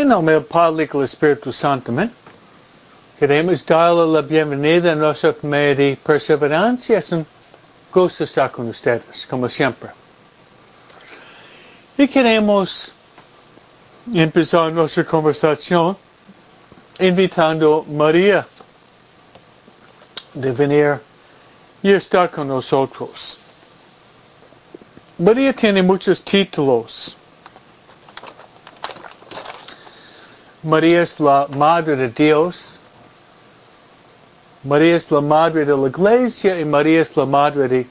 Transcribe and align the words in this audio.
En 0.00 0.08
nombre 0.08 0.32
del 0.32 0.44
Padre 0.44 0.88
y 0.90 1.02
Espíritu 1.02 1.52
Santo. 1.52 1.92
Queremos 3.18 3.66
darle 3.66 4.06
la 4.06 4.22
bienvenida 4.22 4.92
a 4.92 4.94
nuestra 4.94 5.34
familia 5.34 5.94
Perseverancia. 6.02 7.00
Es 7.00 7.12
un 7.12 7.26
gusto 7.92 8.24
estar 8.24 8.50
con 8.50 8.70
ustedes, 8.70 9.26
como 9.28 9.46
siempre. 9.46 9.90
Y 11.98 12.08
queremos 12.08 12.94
empezar 14.14 14.72
nuestra 14.72 15.04
conversación 15.04 15.98
invitando 16.98 17.84
a 17.86 17.92
María 17.92 18.46
de 20.32 20.50
venir 20.52 20.98
y 21.82 21.90
estar 21.92 22.30
con 22.30 22.48
nosotros. 22.48 23.36
María 25.18 25.52
tiene 25.52 25.82
muchos 25.82 26.24
títulos. 26.24 27.09
María 30.62 31.02
es 31.02 31.18
la 31.18 31.46
Madre 31.56 31.96
de 31.96 32.08
Dios. 32.08 32.78
María 34.62 34.96
es 34.96 35.10
la 35.10 35.20
Madre 35.22 35.64
de 35.64 35.74
la 35.74 35.88
Iglesia 35.88 36.60
y 36.60 36.64
María 36.66 37.00
es 37.00 37.16
la 37.16 37.24
Madre 37.24 37.68
de 37.68 37.86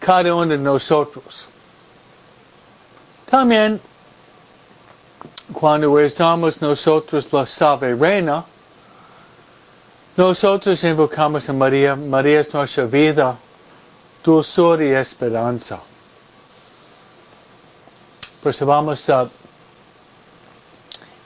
cada 0.00 0.34
uno 0.34 0.46
de 0.46 0.58
nosotros. 0.58 1.46
También, 3.26 3.80
cuando 5.52 5.94
rezamos 5.94 6.62
nosotros 6.62 7.30
la 7.34 7.44
Salve 7.44 7.94
Reina, 7.94 8.44
nosotros 10.16 10.82
invocamos 10.84 11.48
a 11.50 11.52
María. 11.52 11.94
María 11.96 12.40
es 12.40 12.54
nuestra 12.54 12.86
vida, 12.86 13.36
dulzura 14.24 14.82
y 14.82 14.92
esperanza. 14.92 15.78
Pues 18.42 18.58
vamos 18.60 19.08
a 19.10 19.28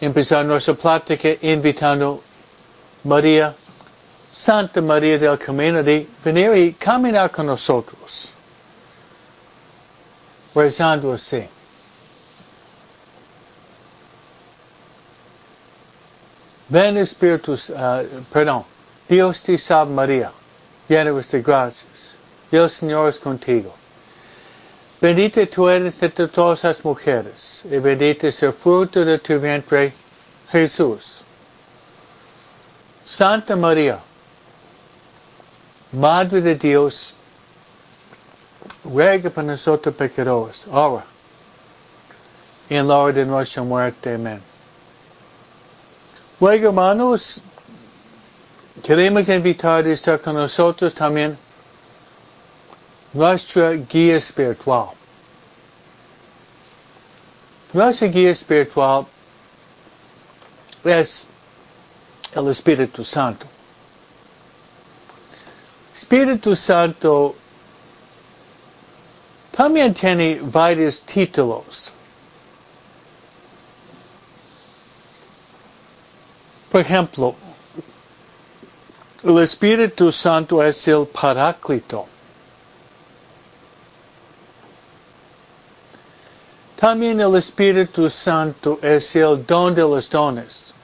empezar 0.03 0.45
nuestra 0.45 0.75
plática 0.75 1.29
invitando 1.43 2.21
María, 3.05 3.55
Santa 4.33 4.81
María 4.81 5.17
del 5.17 5.39
Camino, 5.39 5.81
de 5.81 6.09
venir 6.25 6.57
y 6.57 6.73
caminar 6.73 7.31
con 7.31 7.47
nosotros. 7.47 8.29
Rezando 10.55 11.13
así. 11.13 11.45
Ven 16.69 16.97
Espíritu, 16.97 17.53
uh, 17.53 18.05
perdón, 18.33 18.65
Dios 19.09 19.41
te 19.43 19.57
salve 19.57 19.95
María, 19.95 20.33
llena 20.89 21.13
de 21.13 21.43
gracias. 21.43 22.17
El 22.51 22.69
Señor 22.69 23.09
es 23.09 23.19
contigo. 23.19 23.82
Bendita 25.03 25.45
tú 25.47 25.69
eres 25.69 26.01
entre 26.01 26.29
todas 26.29 26.63
las 26.63 26.85
mujeres, 26.85 27.65
y 27.65 27.77
bendito 27.79 28.29
es 28.29 28.41
el 28.41 28.53
fruto 28.53 29.05
de 29.05 29.19
tu 29.19 29.37
vientre, 29.41 29.93
Jesús. 30.53 31.23
Santa 33.05 33.57
María, 33.57 33.99
Madre 35.91 36.41
de 36.41 36.55
Dios, 36.55 37.15
ruega 38.85 39.29
por 39.29 39.43
nosotros 39.43 39.93
pecadores, 39.93 40.67
ahora, 40.71 41.05
en 42.71 42.87
la 42.87 42.99
hora 42.99 43.13
de 43.13 43.27
nuestra 43.27 43.65
muerte. 43.65 44.15
Amén. 44.15 44.41
Luego, 46.39 46.69
hermanos, 46.69 47.43
queremos 48.85 49.29
invitar 49.29 49.85
a 49.85 49.93
estar 49.93 50.21
con 50.21 50.37
nosotros 50.37 50.95
también 50.95 51.37
nuestra 53.13 53.73
guía 53.73 54.17
espiritual. 54.17 54.91
Nuestra 57.73 58.09
guía 58.09 58.31
espiritual 58.31 59.07
es 60.85 61.27
el 62.35 62.49
Espíritu 62.49 63.05
Santo. 63.05 63.47
Espíritu 65.95 66.57
Santo 66.57 67.35
también 69.53 69.95
tiene 69.95 70.41
varios 70.43 71.01
títulos. 71.03 71.93
Por 76.71 76.81
ejemplo, 76.81 77.35
el 79.23 79.39
Espíritu 79.39 80.11
Santo 80.11 80.63
es 80.65 80.89
el 80.89 81.07
Paráclito. 81.07 82.09
También 86.83 87.21
el 87.21 87.37
Espíritu 87.37 88.11
Santo 88.11 88.81
es 88.83 89.15
el 89.15 89.47
don 89.47 89.73
de 89.73 89.83
los 89.83 90.11
dones. 90.11 90.75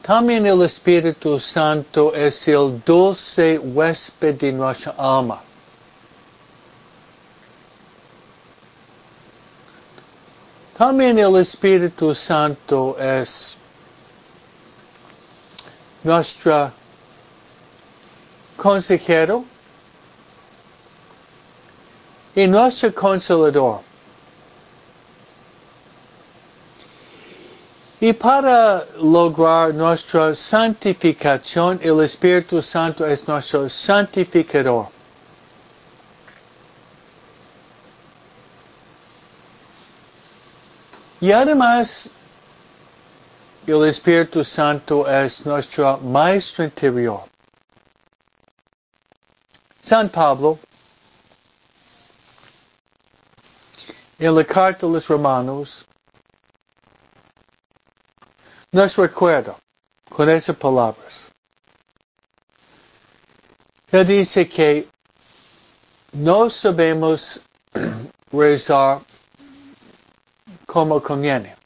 También 0.00 0.46
el 0.46 0.62
Espíritu 0.62 1.38
Santo 1.38 2.14
es 2.14 2.48
el 2.48 2.82
dulce 2.86 3.58
huésped 3.58 4.36
de 4.36 4.52
nuestra 4.52 4.94
alma. 4.96 5.42
También 10.78 11.18
el 11.18 11.36
Espíritu 11.36 12.14
Santo 12.14 12.96
es 12.98 13.58
nuestro 16.02 16.72
consejero, 18.56 19.44
y 22.34 22.46
nuestro 22.46 22.92
consolador. 22.94 23.80
Y 28.00 28.12
para 28.12 28.84
lograr 28.96 29.72
nuestra 29.74 30.34
santificación, 30.34 31.78
el 31.82 32.00
Espíritu 32.00 32.60
Santo 32.60 33.06
es 33.06 33.28
nuestro 33.28 33.68
santificador. 33.68 34.88
Y 41.20 41.30
además, 41.30 42.10
el 43.68 43.84
Espíritu 43.84 44.42
Santo 44.42 45.08
es 45.08 45.46
nuestro 45.46 45.98
maestro 45.98 46.64
interior. 46.64 47.20
San 49.84 50.08
Pablo 50.08 50.58
en 54.26 54.36
la 54.36 54.44
carta 54.44 54.86
a 54.86 54.88
los 54.88 55.08
romanos 55.08 55.84
nos 58.70 58.96
recuerda 58.96 59.56
con 60.08 60.30
esas 60.30 60.54
palabras. 60.54 61.28
Él 63.90 64.06
dice 64.06 64.48
que 64.48 64.88
no 66.12 66.48
sabemos 66.48 67.40
rezar 68.32 69.00
como 70.66 71.02
conviene. 71.02 71.56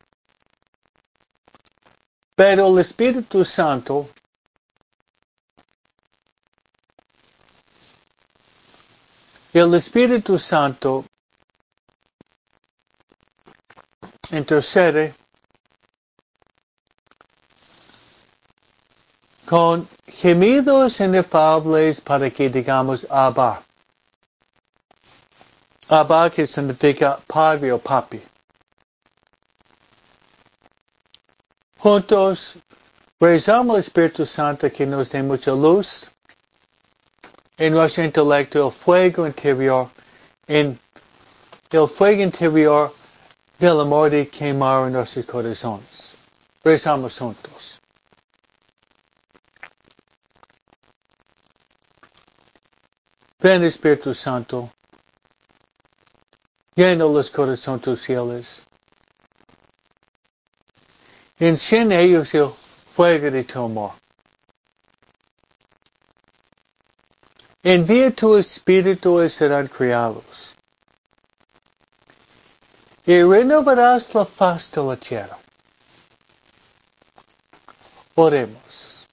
Pero 2.35 2.69
el 2.69 2.79
Espíritu 2.79 3.45
Santo 3.45 4.09
el 9.53 9.75
Espíritu 9.75 10.39
Santo 10.39 11.05
intercede 14.33 15.15
con 19.47 19.89
gemidos 20.09 21.01
inefables 21.01 22.01
para 22.01 22.31
que 22.31 22.49
digamos 22.49 23.07
Abba. 23.09 23.63
Abba 25.89 26.31
que 26.31 26.47
significa 26.47 27.19
padre 27.29 27.73
o 27.73 27.79
papi. 27.79 28.21
Juntos 31.79 32.59
rezamos 33.21 33.75
al 33.75 33.81
Espíritu 33.81 34.27
Santo 34.27 34.69
que 34.71 34.85
nos 34.85 35.11
dé 35.11 35.23
mucha 35.23 35.53
luz 35.53 36.11
en 37.57 37.73
nuestro 37.73 38.03
intelecto, 38.03 38.67
el 38.67 38.73
fuego 38.73 39.27
interior, 39.27 39.89
en 40.49 40.79
el 41.71 41.89
fuego 41.89 42.23
interior 42.23 42.93
de 43.59 44.29
quemar 44.31 44.87
en 44.87 44.93
nuestros 44.93 45.27
corazones. 45.27 46.15
Rezamos 46.63 47.19
juntos. 47.19 47.81
Ven 53.39 53.63
Espíritu 53.65 54.13
Santo, 54.15 54.71
llena 56.75 57.05
los 57.05 57.31
corazones 57.31 57.83
tus 57.83 58.01
fieles. 58.01 58.63
Enciende 61.39 62.01
ellos 62.01 62.35
el 62.35 62.51
fuego 62.95 63.31
de 63.31 63.45
tu 63.45 63.63
amor. 63.63 63.93
Envía 67.63 68.11
tu 68.11 68.37
espíritu 68.37 69.23
y 69.23 69.29
serán 69.29 69.69
criados. 69.69 70.36
Y 73.07 73.23
renovarás 73.23 74.15
la 74.15 74.25
faz 74.25 74.71
de 74.73 74.83
la 74.83 74.97
tierra. 74.97 75.39
Oremos. 78.17 79.07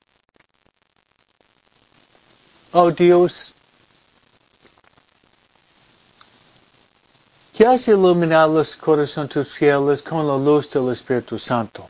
Oh 2.71 2.89
Dios, 2.89 3.53
que 7.53 7.67
has 7.67 7.87
iluminado 7.87 8.55
los 8.55 8.75
corazones 8.75 9.29
tus 9.29 9.53
fieles 9.53 10.01
con 10.01 10.27
la 10.27 10.37
luz 10.37 10.71
del 10.71 10.91
Espíritu 10.91 11.37
Santo. 11.37 11.87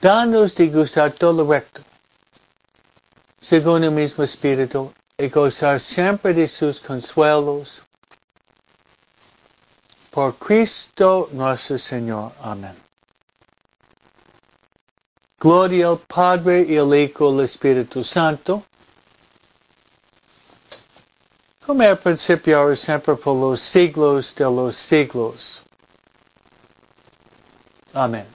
Danos 0.00 0.54
de 0.54 0.68
gustar 0.68 1.10
todo 1.10 1.32
lo 1.32 1.50
recto, 1.50 1.82
según 3.40 3.82
el 3.82 3.90
mismo 3.90 4.22
Espíritu, 4.22 4.92
y 5.18 5.28
gozar 5.28 5.80
siempre 5.80 6.32
de 6.32 6.46
sus 6.46 6.78
consuelos. 6.78 7.82
Por 10.10 10.34
Cristo 10.34 11.28
nuestro 11.32 11.78
Señor. 11.78 12.32
Amén. 12.42 12.74
Gloria 15.38 15.88
al 15.88 15.98
Padre 15.98 16.66
y 16.68 16.76
al 16.76 16.94
Hijo 16.94 17.30
y 17.30 17.38
al 17.38 17.44
Espíritu 17.44 18.02
Santo. 18.04 18.64
Como 21.64 21.82
al 21.82 21.98
principio, 21.98 22.58
ahora 22.58 22.74
siempre 22.74 23.14
por 23.14 23.36
los 23.36 23.60
siglos 23.60 24.34
de 24.34 24.44
los 24.44 24.76
siglos. 24.76 25.62
Amén. 27.94 28.26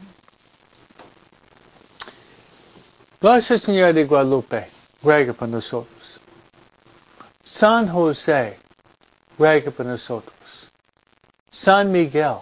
Nuestra 3.19 3.57
Señora 3.57 3.92
de 3.92 4.06
Guadalupe, 4.06 4.69
ruega 5.01 5.33
por 5.33 5.50
nosotros. 5.50 6.19
San 7.44 7.88
José, 7.88 8.60
ruega 9.38 9.71
por 9.71 9.86
nosotros. 9.86 10.34
San 11.56 11.90
Miguel, 11.90 12.42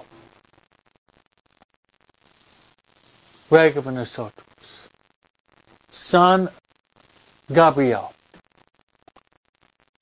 ruega 3.48 3.80
por 3.80 3.94
nosotros. 3.94 4.90
San 5.92 6.50
Gabriel, 7.48 8.08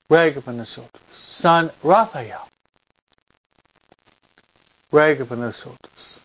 ruega 0.08 0.40
por 0.40 0.54
nosotros. 0.54 1.02
San 1.30 1.70
Rafael, 1.84 2.40
ruega 4.90 5.26
por 5.26 5.36
nosotros. 5.36 6.22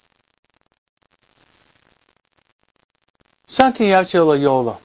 Santiago 3.50 4.24
Loyola, 4.24 4.80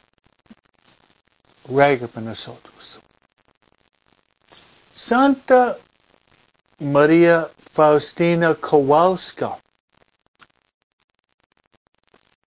ruega 1.68 2.08
por 2.08 2.24
nosotros. 2.24 2.98
Santa 4.92 5.78
María 6.82 7.48
Faustina 7.74 8.54
Kowalska, 8.56 9.56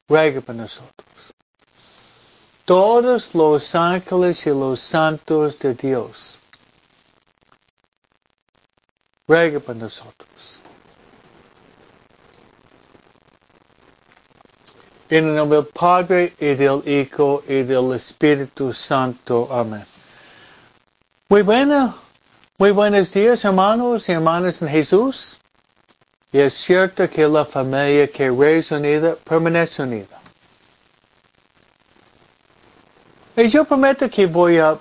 ruega 0.09 0.41
por 0.41 0.55
nosotros. 0.55 1.07
Todos 2.65 3.33
los 3.33 3.73
ángeles 3.75 4.45
y 4.45 4.49
los 4.49 4.81
santos 4.81 5.57
de 5.59 5.73
Dios, 5.73 6.35
ruega 9.25 9.59
por 9.61 9.77
nosotros. 9.77 10.29
En 15.09 15.29
el 15.29 15.35
nombre 15.35 15.59
del 15.59 15.67
Padre 15.67 16.33
y 16.39 16.55
del 16.55 16.85
Hijo 16.85 17.41
y 17.47 17.63
del 17.63 17.93
Espíritu 17.93 18.73
Santo. 18.73 19.47
Amén. 19.49 19.85
Muy 21.29 21.43
bueno, 21.43 22.04
muy 22.57 22.71
buenos 22.71 23.11
días 23.11 23.43
hermanos 23.43 24.07
y 24.07 24.13
hermanas 24.13 24.61
en 24.61 24.69
Jesús. 24.69 25.37
Y 26.31 26.39
es 26.39 26.53
cierto 26.53 27.09
que 27.09 27.27
la 27.27 27.43
familia 27.43 28.09
que 28.09 28.29
reza 28.29 28.77
unida 28.77 29.15
permanece 29.15 29.83
unida. 29.83 30.21
Y 33.35 33.49
yo 33.49 33.65
prometo 33.65 34.09
que 34.09 34.25
voy 34.25 34.57
a 34.57 34.77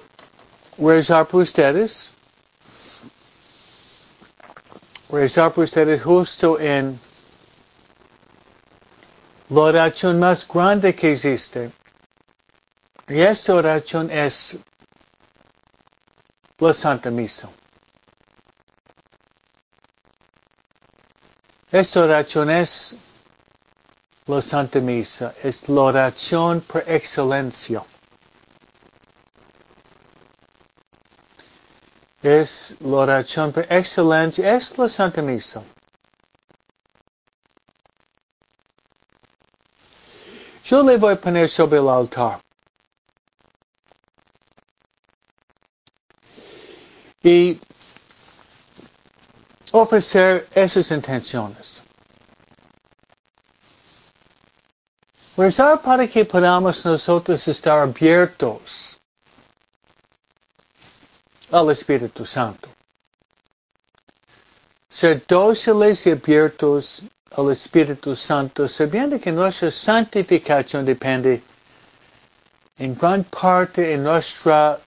rezar 0.78 1.26
por 1.26 1.42
ustedes. 1.42 2.12
Rezar 5.10 5.52
por 5.52 5.64
ustedes 5.64 6.00
justo 6.00 6.60
en 6.60 6.98
la 9.48 9.60
oración 9.60 10.20
más 10.20 10.46
grande 10.46 10.94
que 10.94 11.12
existe. 11.12 11.72
Y 13.08 13.20
esta 13.20 13.54
oración 13.54 14.10
es 14.12 14.58
la 16.58 16.72
Santa 16.72 17.10
Misa. 17.10 17.48
Esta 21.74 22.04
oración 22.04 22.50
es 22.50 22.94
la 24.26 24.40
Santa 24.40 24.78
Misa, 24.78 25.34
es 25.42 25.68
la 25.68 25.80
oración 25.80 26.60
por 26.60 26.84
excelencia. 26.88 27.82
Es 32.22 32.76
la 32.78 32.96
oración 32.98 33.50
por 33.50 33.66
excelencia, 33.68 34.54
es 34.54 34.78
la 34.78 34.88
Santa 34.88 35.20
Misa. 35.20 35.64
Yo 40.66 40.84
le 40.84 40.96
voy 40.96 41.14
a 41.14 41.20
poner 41.20 41.48
sobre 41.48 41.80
el 41.80 41.88
altar. 41.88 42.40
Y 47.20 47.58
ofrecer 49.74 50.46
esas 50.54 50.90
intenciones. 50.92 51.82
Rezar 55.36 55.82
para 55.82 56.06
que 56.06 56.24
podamos 56.24 56.84
nosotros 56.84 57.48
estar 57.48 57.80
abiertos 57.80 58.96
al 61.50 61.70
Espíritu 61.70 62.24
Santo. 62.24 62.68
Ser 64.88 65.20
dóciles 65.26 66.06
y 66.06 66.12
abiertos 66.12 67.02
al 67.36 67.50
Espíritu 67.50 68.14
Santo, 68.14 68.68
sabiendo 68.68 69.18
que 69.18 69.32
nuestra 69.32 69.72
santificación 69.72 70.84
depende 70.84 71.42
en 72.78 72.94
gran 72.94 73.24
parte 73.24 73.82
de 73.82 73.98
nuestra 73.98 74.78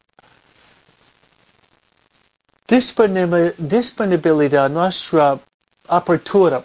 disponibilidad, 2.67 4.69
nuestra 4.69 5.39
apertura 5.88 6.63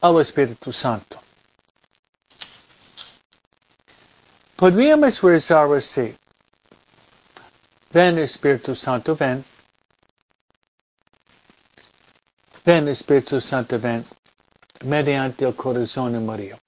al 0.00 0.20
Espíritu 0.20 0.72
Santo. 0.72 1.20
Podríamos 4.56 5.20
rezar 5.20 5.72
así. 5.74 6.16
Ven 7.92 8.18
Espíritu 8.18 8.74
Santo, 8.74 9.16
ven. 9.16 9.44
Ven 12.64 12.88
Espíritu 12.88 13.40
Santo, 13.40 13.80
ven. 13.80 14.04
Mediante 14.84 15.44
el 15.44 15.54
corazón 15.54 16.12
de 16.12 16.20
María. 16.20 16.58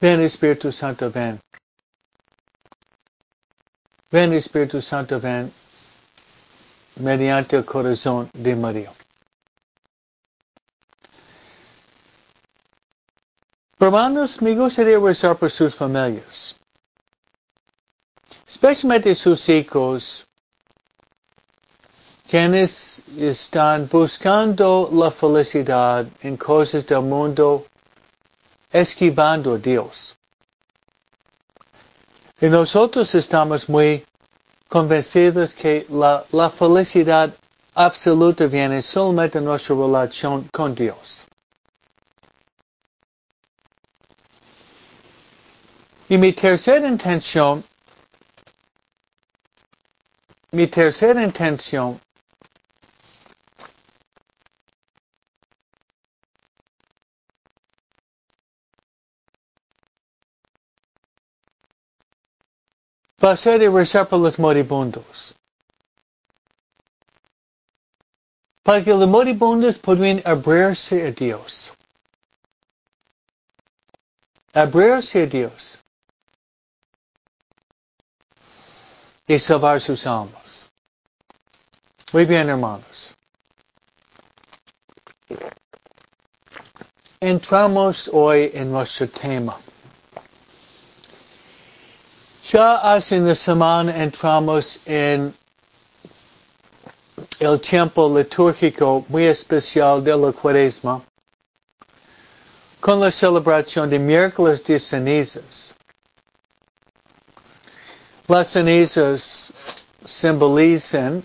Ven 0.00 0.22
Espíritu 0.22 0.70
Santo, 0.70 1.10
ven. 1.10 1.40
Ven 4.14 4.32
Espíritu 4.32 4.80
Santo, 4.80 5.18
ven. 5.18 5.52
Mediante 7.00 7.56
el 7.56 7.64
corazón 7.64 8.30
de 8.32 8.54
María. 8.54 8.92
Hermanos, 13.80 14.40
me 14.40 14.54
gustaría 14.54 15.00
rezar 15.00 15.36
por 15.36 15.50
sus 15.50 15.74
familias. 15.74 16.54
Especialmente 18.46 19.16
sus 19.16 19.48
hijos, 19.48 20.24
quienes 22.28 23.02
están 23.18 23.88
buscando 23.90 24.90
la 24.92 25.10
felicidad 25.10 26.06
en 26.20 26.36
cosas 26.36 26.86
del 26.86 27.02
mundo, 27.02 27.66
esquivando 28.70 29.54
a 29.54 29.58
Dios. 29.58 30.14
Y 32.40 32.46
nosotros 32.46 33.14
estamos 33.14 33.68
muy 33.68 34.04
convencidos 34.68 35.54
que 35.54 35.86
la, 35.88 36.50
felicidad 36.50 37.32
absoluta 37.74 38.46
viene 38.46 38.82
solamente 38.82 39.38
en 39.38 39.44
nuestra 39.44 39.76
relación 39.76 40.48
con 40.52 40.74
Dios. 40.74 41.24
Y 46.08 46.18
mi 46.18 46.32
tercera 46.32 46.86
intención, 46.88 47.64
mi 50.50 50.66
tercera 50.66 51.22
intención 51.22 52.00
ser 63.36 63.58
de 63.58 63.70
rezar 63.70 64.06
por 64.08 64.20
los 64.20 64.38
moribundos. 64.38 65.34
para 68.64 68.82
que 68.82 68.90
los 68.90 69.06
moribundos 69.06 69.78
puedan 69.78 70.22
abrirse 70.24 71.06
a 71.06 71.12
Dios. 71.12 71.72
Abrirse 74.54 75.22
a 75.22 75.26
Dios. 75.26 75.78
Y 79.26 79.38
salvar 79.38 79.80
sus 79.80 80.06
almas. 80.06 80.70
Muy 82.12 82.24
bien, 82.24 82.48
hermanos. 82.48 83.14
Entramos 87.20 88.08
hoy 88.12 88.50
en 88.54 88.72
nuestro 88.72 89.08
tema. 89.08 89.58
Ya 92.54 92.76
hace 92.76 93.18
una 93.18 93.34
semana 93.34 94.00
entramos 94.00 94.78
en 94.86 95.34
el 97.40 97.60
tiempo 97.60 98.08
litúrgico 98.16 99.04
muy 99.08 99.24
especial 99.24 100.04
de 100.04 100.16
la 100.16 100.30
cuaresma 100.30 101.02
con 102.78 103.00
la 103.00 103.10
celebración 103.10 103.90
de 103.90 103.98
miércoles 103.98 104.62
de 104.62 104.78
cenizas. 104.78 105.74
Las 108.28 108.52
cenizas 108.52 109.52
simbolizan 110.04 111.24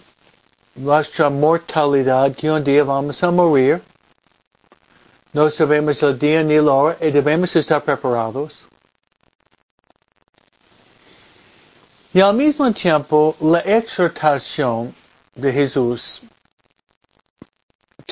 nuestra 0.73 1.29
mortalidad 1.29 2.33
que 2.33 2.49
un 2.49 2.63
día 2.63 2.83
vamos 2.83 3.23
a 3.23 3.29
morir. 3.29 3.83
No 5.31 5.51
sabemos 5.51 6.01
el 6.01 6.17
día 6.17 6.41
ni 6.41 6.55
la 6.55 6.73
hora 6.73 6.97
y 6.99 7.11
debemos 7.11 7.55
estar 7.55 7.83
preparados. 7.83 8.65
Y 12.11 12.21
al 12.21 12.33
mismo 12.33 12.71
tiempo, 12.73 13.35
la 13.39 13.59
exhortación 13.59 14.95
de 15.35 15.53
Jesús, 15.53 16.21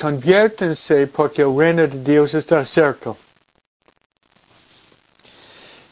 conviértense 0.00 1.08
porque 1.08 1.42
el 1.42 1.56
reino 1.56 1.82
de 1.82 1.98
Dios 2.04 2.32
está 2.32 2.64
cerca. 2.64 3.16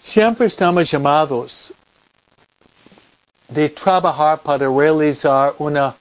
Siempre 0.05 0.47
estamos 0.47 0.89
llamados 0.89 1.73
de 3.49 3.71
trabajar 3.71 4.39
para 4.39 4.69
realizar 4.69 5.55
una, 5.59 5.97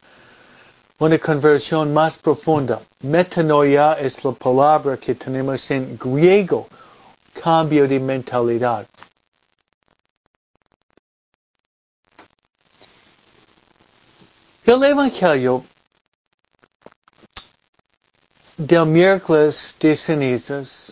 una 1.00 1.18
conversión 1.18 1.92
más 1.92 2.18
profunda. 2.18 2.82
Metanoia 3.02 3.94
es 3.94 4.24
la 4.24 4.32
palabra 4.32 4.96
que 4.98 5.16
tenemos 5.16 5.72
en 5.72 5.98
griego, 5.98 6.68
cambio 7.34 7.88
de 7.88 8.00
mentalidad. 8.00 8.86
El 14.68 14.84
Evangelio 14.84 15.64
del 18.58 18.88
miércoles 18.88 19.78
de 19.80 19.96
cenizas, 19.96 20.92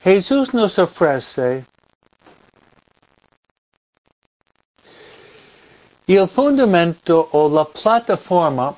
Jesús 0.00 0.52
nos 0.52 0.76
ofrece 0.80 1.64
el 6.08 6.28
fundamento 6.28 7.28
o 7.30 7.48
la 7.48 7.64
plataforma 7.66 8.74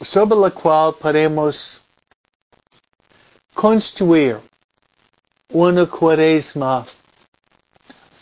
sobre 0.00 0.40
la 0.40 0.50
cual 0.50 0.92
podemos 0.96 1.80
construir 3.54 4.40
una 5.50 5.86
cuaresma 5.86 6.84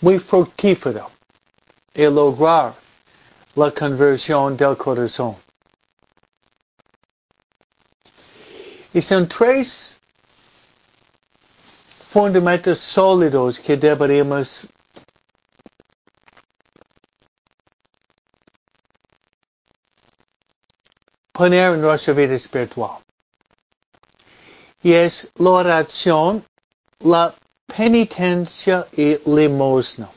muy 0.00 0.18
fructífero 0.18 1.10
y 1.94 2.02
lograr 2.04 2.74
la 3.54 3.70
conversión 3.70 4.56
del 4.56 4.76
corazón. 4.76 5.36
Y 8.94 9.02
son 9.02 9.28
tres 9.28 9.96
fundamentos 12.10 12.78
sólidos 12.78 13.58
que 13.58 13.76
deberíamos 13.76 14.66
poner 21.32 21.74
en 21.74 21.80
nuestra 21.80 22.14
vida 22.14 22.34
espiritual. 22.34 22.98
Y 24.82 24.92
es 24.92 25.28
la 25.36 25.50
oración, 25.50 26.44
la 27.00 27.34
penitencia 27.68 28.86
y 28.96 29.18
limosna. 29.26 30.08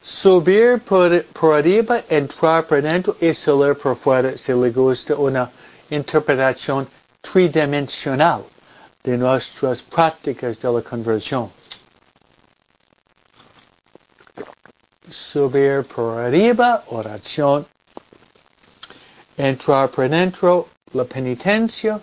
Subir 0.00 0.80
por, 0.80 1.12
arriba, 1.54 2.02
entrar 2.08 2.66
por 2.66 2.82
dentro 2.82 3.16
y 3.20 3.34
salir 3.34 3.74
por 3.74 3.96
fuera 3.96 4.36
si 4.36 4.52
le 4.52 4.70
gusta 4.70 5.14
una 5.16 5.50
interpretación 5.90 6.86
tridimensional 7.20 8.44
de 9.02 9.16
nuestras 9.16 9.82
prácticas 9.82 10.60
de 10.60 10.72
la 10.72 10.82
conversión. 10.82 11.50
Subir 15.10 15.84
por 15.84 16.20
arriba, 16.20 16.84
oración. 16.88 17.66
Entrar 19.36 19.88
por 19.90 20.08
dentro, 20.08 20.68
la 20.92 21.04
penitencia 21.04 22.00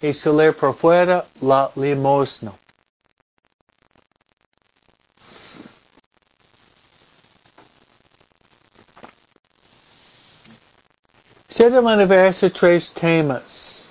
salir 0.00 0.52
por 0.52 0.74
fuera 0.74 1.26
la 1.40 1.70
limosna. 1.74 2.52
Se 11.48 11.68
van 11.68 12.00
a 12.00 12.06
ver 12.06 12.26
esos 12.26 12.52
tres 12.52 12.92
temas 12.92 13.86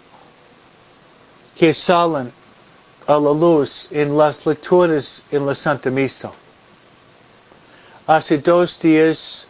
que 1.58 1.74
salen 1.74 2.32
a 3.06 3.20
la 3.20 3.34
luz 3.34 3.90
en 3.92 4.18
las 4.18 4.46
lecturas 4.46 5.22
en 5.30 5.46
la 5.46 5.54
Santa 5.54 5.90
Misa. 5.90 6.32
Hace 8.08 8.38
dos 8.38 8.80
días 8.80 9.46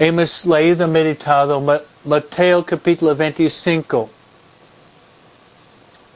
hemos 0.00 0.44
leído 0.44 0.88
meditado 0.88 1.60
Mateo 2.04 2.64
capítulo 2.66 3.14
25 3.14 4.10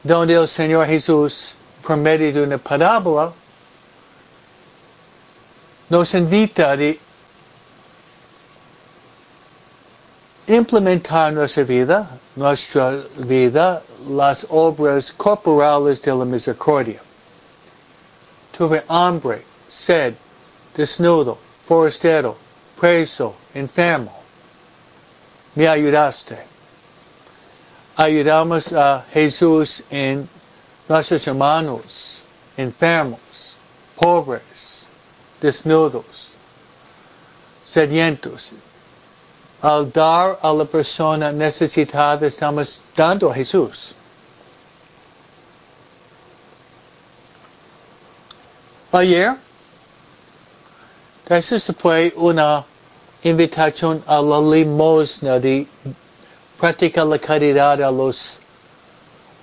donde 0.05 0.35
el 0.35 0.47
Señor 0.47 0.85
Jesús, 0.85 1.55
por 1.81 1.97
medio 1.97 2.31
de 2.31 2.43
una 2.43 2.59
parábola, 2.59 3.33
nos 5.89 6.13
invita 6.13 6.73
a 6.73 6.77
implementar 10.45 11.33
nuestra 11.33 11.63
vida, 11.63 12.19
nuestra 12.35 13.01
vida, 13.17 13.81
las 14.07 14.45
obras 14.49 15.11
corporales 15.11 15.99
de 16.03 16.13
la 16.13 16.23
misericordia. 16.23 17.01
Tuve 18.55 18.83
hambre, 18.87 19.43
sed, 19.69 20.13
desnudo, 20.77 21.39
forastero, 21.67 22.37
preso, 22.79 23.33
enfermo. 23.55 24.13
Me 25.55 25.67
ayudaste 25.67 26.54
ayudamos 27.95 28.73
a 28.73 29.05
Jesús 29.13 29.83
en 29.89 30.27
nuestros 30.87 31.25
hermanos 31.27 32.21
enfermos, 32.57 33.19
pobres, 33.95 34.85
desnudos, 35.41 36.31
sedientos. 37.65 38.51
Al 39.61 39.91
dar 39.91 40.37
a 40.41 40.53
la 40.53 40.65
persona 40.65 41.31
necesitada 41.31 42.27
estamos 42.27 42.81
dando 42.95 43.31
a 43.31 43.33
Jesús. 43.33 43.95
Ayer, 48.91 49.35
esa 51.27 51.73
fue 51.73 52.13
una 52.15 52.63
invitación 53.23 54.03
a 54.05 54.21
la 54.21 54.39
limosna 54.39 55.39
de 55.39 55.67
practica 56.59 57.03
la 57.03 57.19
caridad 57.19 57.81
a 57.81 57.91
los, 57.91 58.39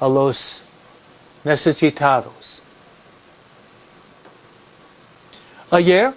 a 0.00 0.08
los 0.08 0.62
necesitados. 1.44 2.62
Ayer, 5.70 6.12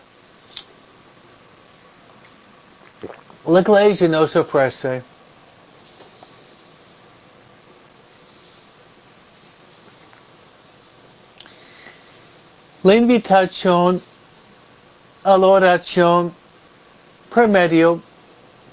la 3.45 3.61
iglesia 3.61 4.07
nos 4.07 4.35
ofrece 4.35 5.03
la 12.83 12.95
invitación 12.95 14.01
a 15.23 15.37
la 15.37 15.47
oración 15.47 16.33
por 17.33 17.47
medio 17.47 18.01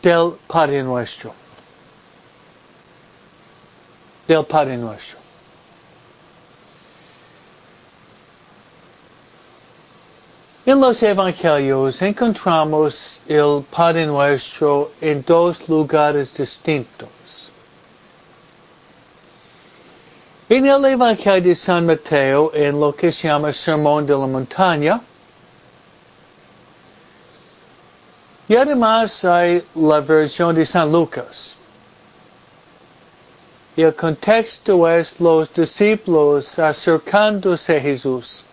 del 0.03 0.33
Padre 0.47 0.83
Nuestro. 0.83 1.42
Del 4.27 4.45
Padre 4.45 4.77
Nuestro. 4.77 5.19
En 10.65 10.81
los 10.81 11.03
evangelios 11.03 12.01
encontramos 12.03 13.21
el 13.27 13.65
Padre 13.69 14.07
Nuestro 14.07 14.93
en 15.01 15.25
dos 15.27 15.69
lugares 15.69 16.33
distintos. 16.35 17.09
En 20.49 20.67
el 20.67 20.85
Evangelio 20.85 21.49
de 21.49 21.57
San 21.57 21.87
Mateo, 21.87 22.53
en 22.55 22.79
lo 22.79 22.95
que 22.95 23.11
se 23.11 23.27
llama 23.27 23.53
Sermón 23.53 24.07
de 24.07 24.13
la 24.13 24.27
Montaña, 24.27 25.01
y 28.47 28.55
además 28.55 29.25
hay 29.25 29.65
la 29.75 30.01
versión 30.01 30.55
de 30.55 30.67
San 30.67 30.93
Lucas. 30.93 31.57
Y 33.77 33.83
el 33.83 33.95
contexto 33.95 34.89
es 34.89 35.19
los 35.21 35.53
discípulos 35.53 36.59
acercándose 36.59 37.77
a 37.77 37.81
Jesús. 37.81 38.45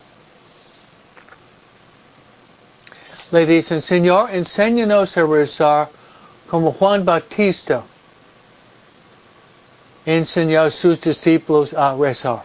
le 3.32 3.46
dicen, 3.46 3.82
Señor, 3.82 4.32
enséñanos 4.32 5.16
a 5.18 5.24
rezar 5.24 5.90
como 6.50 6.72
Juan 6.72 7.06
Bautista 7.06 7.84
enseñó 10.06 10.62
a 10.62 10.72
sus 10.72 11.00
discípulos 11.00 11.74
a 11.74 11.96
rezar. 11.96 12.42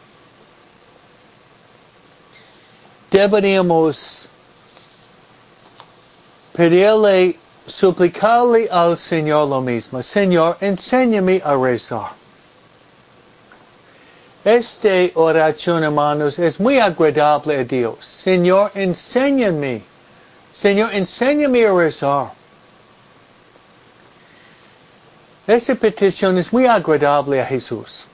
Deberíamos 3.10 4.28
pedirle, 6.52 7.38
suplicarle 7.66 8.68
al 8.70 8.98
Señor 8.98 9.48
lo 9.48 9.60
mismo. 9.62 10.02
Señor, 10.02 10.58
enséñame 10.60 11.40
a 11.42 11.56
rezar. 11.56 12.23
Esta 14.44 15.10
oración, 15.14 15.84
hermanos, 15.84 16.38
es 16.38 16.60
muy 16.60 16.78
agradable 16.78 17.58
a 17.58 17.64
Dios. 17.64 18.04
Señor, 18.04 18.70
enséñame 18.74 19.82
Señor, 20.54 20.94
enséñame 20.94 21.66
a 21.66 21.72
rezar. 21.72 22.30
Esta 25.48 25.74
petición 25.74 26.38
es 26.38 26.52
muy 26.52 26.66
agradable 26.66 27.40
a 27.40 27.44
Jesús. 27.44 28.04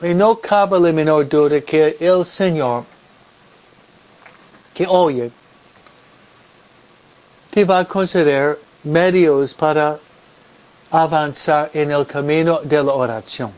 Y 0.00 0.14
no 0.14 0.36
cabe 0.36 0.80
la 0.80 0.92
menor 0.92 1.28
duda 1.28 1.60
que 1.60 1.98
el 2.00 2.24
Señor, 2.24 2.84
que 4.72 4.86
oye, 4.86 5.30
te 7.50 7.64
va 7.64 7.80
a 7.80 7.84
conceder 7.84 8.58
medios 8.82 9.52
para 9.52 9.98
avanzar 10.90 11.70
en 11.74 11.90
el 11.90 12.06
camino 12.06 12.60
de 12.62 12.82
la 12.82 12.92
oración. 12.94 13.52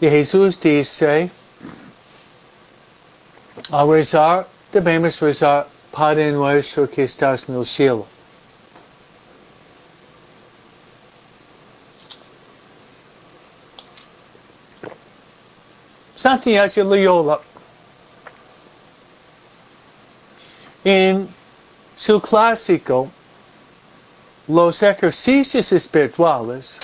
Jesús 0.00 0.58
dice, 0.60 1.30
a 3.70 3.84
rezar, 3.84 4.46
debemos 4.72 5.20
rezar 5.20 5.66
Padre 5.92 6.32
nuestro 6.32 6.90
que 6.90 7.04
estás 7.04 7.48
el 7.48 7.64
cielo. 7.64 8.04
Santiago 16.16 16.82
Loyola 16.84 17.38
en 20.82 21.28
su 21.96 22.20
clásico 22.20 23.10
Los 24.48 24.82
ejercicios 24.82 25.70
espirituales 25.70 26.78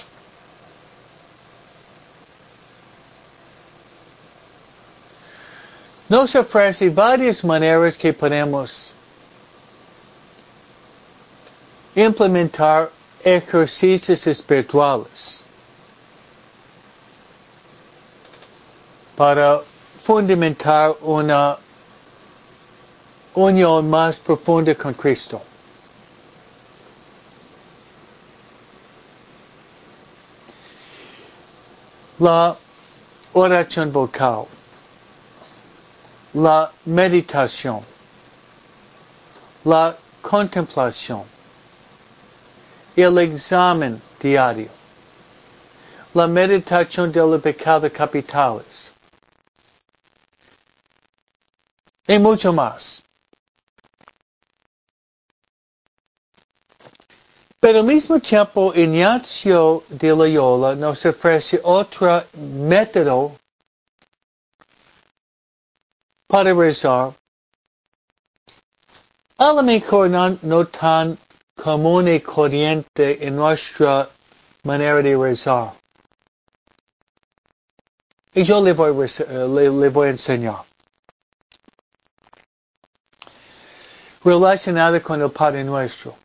nos 6.10 6.34
ofrece 6.34 6.90
varias 6.90 7.44
maneras 7.44 7.96
que 7.96 8.12
podemos 8.12 8.90
implementar 11.94 12.90
ejercicios 13.22 14.26
espirituales 14.26 15.44
para 19.16 19.60
fundamentar 20.02 20.96
una 21.00 21.56
unión 23.34 23.88
más 23.88 24.18
profunda 24.18 24.74
con 24.74 24.92
Cristo. 24.94 25.40
La 32.18 32.56
oración 33.32 33.92
vocal 33.92 34.48
la 36.34 36.70
meditación, 36.84 37.80
la 39.64 39.96
contemplación, 40.22 41.24
el 42.94 43.18
examen 43.18 44.00
diario, 44.20 44.70
la 46.14 46.26
meditación 46.26 47.10
de 47.10 47.20
los 47.20 47.42
pecados 47.42 47.90
capitales 47.92 48.92
y 52.06 52.18
mucho 52.18 52.52
más. 52.52 53.02
Pero 57.60 57.80
al 57.80 57.84
mismo 57.84 58.18
tiempo, 58.18 58.72
Ignacio 58.74 59.84
de 59.90 60.08
Loyola 60.16 60.74
nos 60.74 61.04
ofrece 61.04 61.60
otro 61.62 62.24
método 62.34 63.36
a 69.38 69.52
lo 69.52 69.62
mejor 69.62 70.08
no, 70.42 70.66
tan 70.66 71.18
común 71.56 72.06
y 72.08 72.20
corriente 72.20 73.26
en 73.26 73.34
nuestra 73.36 74.08
manera 74.62 75.02
de 75.02 75.16
rezar. 75.16 75.72
Y 78.32 78.44
yo 78.44 78.62
le 78.62 78.72
voy, 78.74 78.92
le, 79.28 79.70
le 79.70 79.88
voy 79.88 80.06
a 80.06 80.10
enseñar. 80.10 80.62
Relacionado 84.22 85.02
con 85.02 85.20
el 85.22 85.30
Padre 85.30 85.64
Nuestro. 85.64 86.16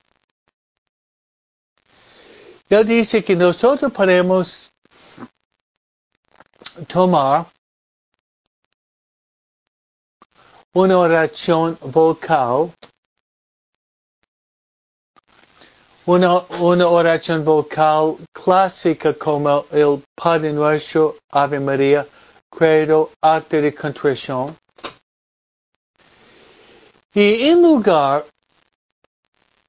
Él 2.69 2.85
dice 2.85 3.23
que 3.23 3.35
nosotros 3.35 3.91
podemos 3.91 4.71
tomar 6.87 7.47
una 10.75 10.97
oración 10.97 11.77
vocal, 11.81 12.73
una, 16.05 16.39
una 16.59 16.87
oración 16.87 17.45
vocal 17.45 18.17
clásica 18.33 19.13
como 19.13 19.65
el 19.71 20.03
Padre 20.13 20.51
Nuestro, 20.51 21.15
Ave 21.31 21.61
María, 21.61 22.05
Credo, 22.49 23.11
Acto 23.21 23.61
de 23.61 23.73
Contrición. 23.73 24.57
Y 27.13 27.47
en 27.47 27.61
lugar 27.61 28.25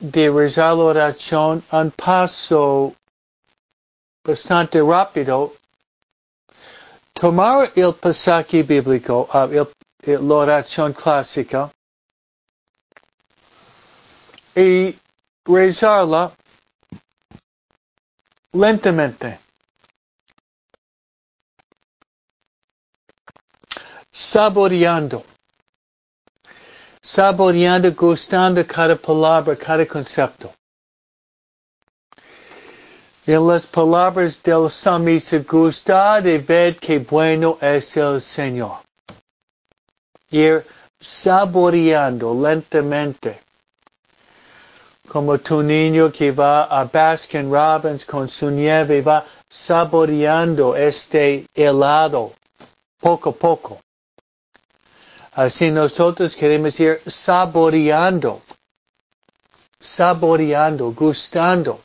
de 0.00 0.28
rezar 0.28 0.74
la 0.76 0.82
oración 0.82 1.62
un 1.70 1.90
paso 1.92 2.94
bastante 4.24 4.82
rápido, 4.82 5.52
tomar 7.12 7.70
el 7.76 7.94
pasaje 7.94 8.64
bíblico, 8.64 9.28
uh, 9.32 9.48
el 9.52 9.68
la 10.06 10.34
oración 10.34 10.92
clásica 10.92 11.70
y 14.54 14.96
rezarla 15.44 16.32
lentamente. 18.52 19.38
Saboreando. 24.12 25.24
Saboreando, 27.02 27.92
gustando 27.92 28.64
cada 28.66 28.96
palabra, 28.96 29.56
cada 29.56 29.84
concepto. 29.86 30.52
En 33.26 33.46
las 33.46 33.66
palabras 33.66 34.40
del 34.42 34.70
salmista, 34.70 35.38
gustad 35.38 36.24
y 36.24 36.38
ved 36.38 36.76
que 36.78 37.00
bueno 37.00 37.58
es 37.60 37.96
el 37.96 38.20
Señor 38.20 38.85
ir 40.30 40.64
saboreando 41.00 42.34
lentamente. 42.34 43.40
Como 45.08 45.38
tu 45.38 45.62
niño 45.62 46.10
que 46.10 46.32
va 46.32 46.64
a 46.64 46.84
Baskin 46.84 47.50
Robbins 47.50 48.04
con 48.04 48.28
su 48.28 48.50
nieve 48.50 49.02
va 49.02 49.24
saboreando 49.48 50.74
este 50.76 51.46
helado 51.54 52.32
poco 53.00 53.30
a 53.30 53.32
poco. 53.32 53.80
Así 55.32 55.70
nosotros 55.70 56.34
queremos 56.34 56.80
ir 56.80 57.00
saboreando, 57.06 58.40
saboreando, 59.78 60.92
gustando. 60.92 61.80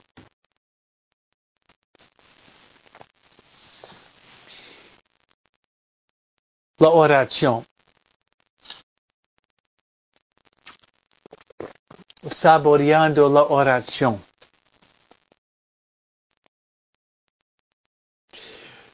La 6.79 6.89
oración. 6.89 7.65
Saboreando 12.29 13.29
la 13.29 13.43
oración. 13.43 14.23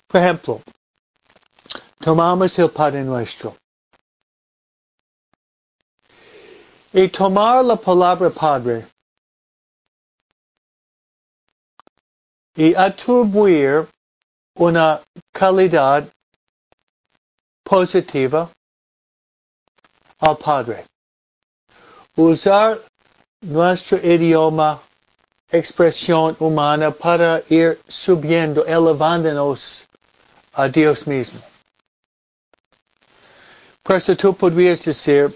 Por 0.08 0.22
ejemplo, 0.22 0.62
tomamos 2.00 2.58
el 2.60 2.70
Padre 2.70 3.04
Nuestro. 3.04 3.56
Y 6.94 7.10
tomar 7.10 7.66
la 7.66 7.76
palabra 7.76 8.30
Padre 8.30 8.88
y 12.56 12.74
atribuir 12.74 13.88
una 14.56 15.02
calidad 15.32 16.12
positiva 17.64 18.50
al 20.20 20.38
Padre. 20.38 20.86
Usar 22.16 22.80
nuestro 23.42 23.98
idioma, 23.98 24.82
expresión 25.50 26.36
humana 26.40 26.92
para 26.92 27.42
ir 27.50 27.80
subiendo, 27.88 28.66
elevándonos 28.66 29.88
a 30.54 30.68
Dios 30.68 31.08
mismo. 31.08 31.40
Por 33.84 33.96
eso 33.96 34.16
tú 34.18 34.36
podrías 34.36 34.84
decir, 34.84 35.34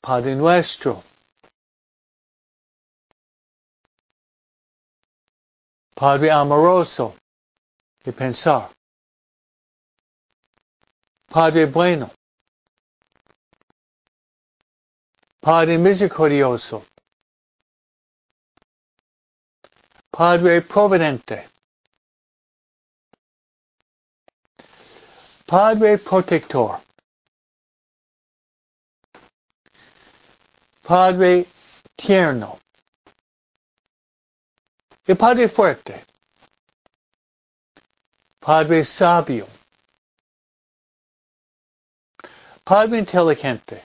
Padre 0.00 0.34
nuestro, 0.36 1.02
Padre 5.94 6.30
amoroso 6.30 7.16
de 8.04 8.12
pensar, 8.12 8.68
Padre 11.26 11.64
bueno, 11.64 12.10
Padre 15.46 15.78
misericordioso, 15.78 16.84
Padre 20.10 20.60
providente, 20.60 21.48
Padre 25.46 25.98
protector, 25.98 26.80
Padre 30.82 31.46
tierno, 31.96 32.58
y 35.06 35.14
Padre 35.14 35.48
fuerte, 35.48 36.04
Padre 38.40 38.84
sabio, 38.84 39.46
Padre 42.64 42.98
inteligente, 42.98 43.84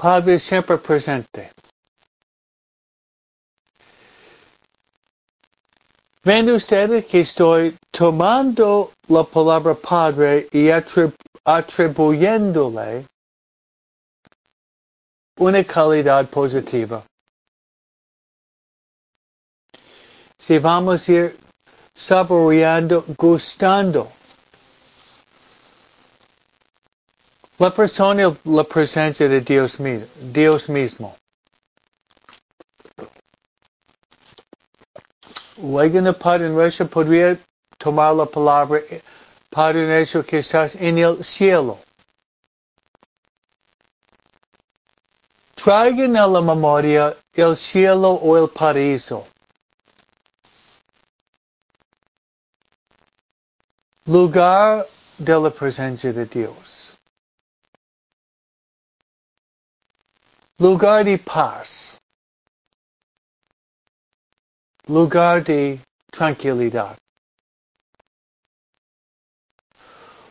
Padre 0.00 0.38
siempre 0.38 0.78
presente. 0.78 1.50
Ven 6.24 6.48
ustedes 6.48 7.04
que 7.04 7.20
estoy 7.20 7.76
tomando 7.90 8.92
la 9.08 9.24
palabra 9.24 9.74
Padre 9.74 10.48
y 10.52 10.70
atribuyéndole 11.44 13.04
una 15.38 15.64
calidad 15.64 16.30
positiva. 16.30 17.04
Si 20.38 20.58
vamos 20.58 21.06
a 21.10 21.12
ir 21.12 21.38
saboreando, 21.94 23.04
gustando 23.18 24.10
la 27.60 27.70
persona, 27.70 28.34
la 28.44 28.64
presencia 28.64 29.28
de 29.28 29.42
Dios, 29.42 29.76
Dios 30.32 30.68
mismo. 30.70 31.14
El 35.58 36.14
Padre 36.14 36.48
Nuestro 36.48 36.86
podría 36.88 37.38
tomar 37.76 38.14
la 38.14 38.24
palabra 38.24 38.80
Padre 39.50 39.86
Nuestro 39.86 40.24
que 40.24 40.38
estás 40.38 40.74
en 40.74 40.96
el 40.96 41.22
cielo. 41.22 41.78
Traigan 45.54 46.16
a 46.16 46.26
la 46.26 46.40
memoria 46.40 47.14
el 47.34 47.54
cielo 47.58 48.12
o 48.12 48.38
el 48.38 48.48
paraíso. 48.48 49.26
Lugar 54.06 54.86
de 55.18 55.38
la 55.38 55.50
presencia 55.50 56.10
de 56.10 56.24
Dios. 56.24 56.79
Lugar 60.60 61.04
de 61.04 61.16
paz. 61.16 61.96
Lugar 64.86 65.42
de 65.42 65.80
tranquilidad. 66.12 66.98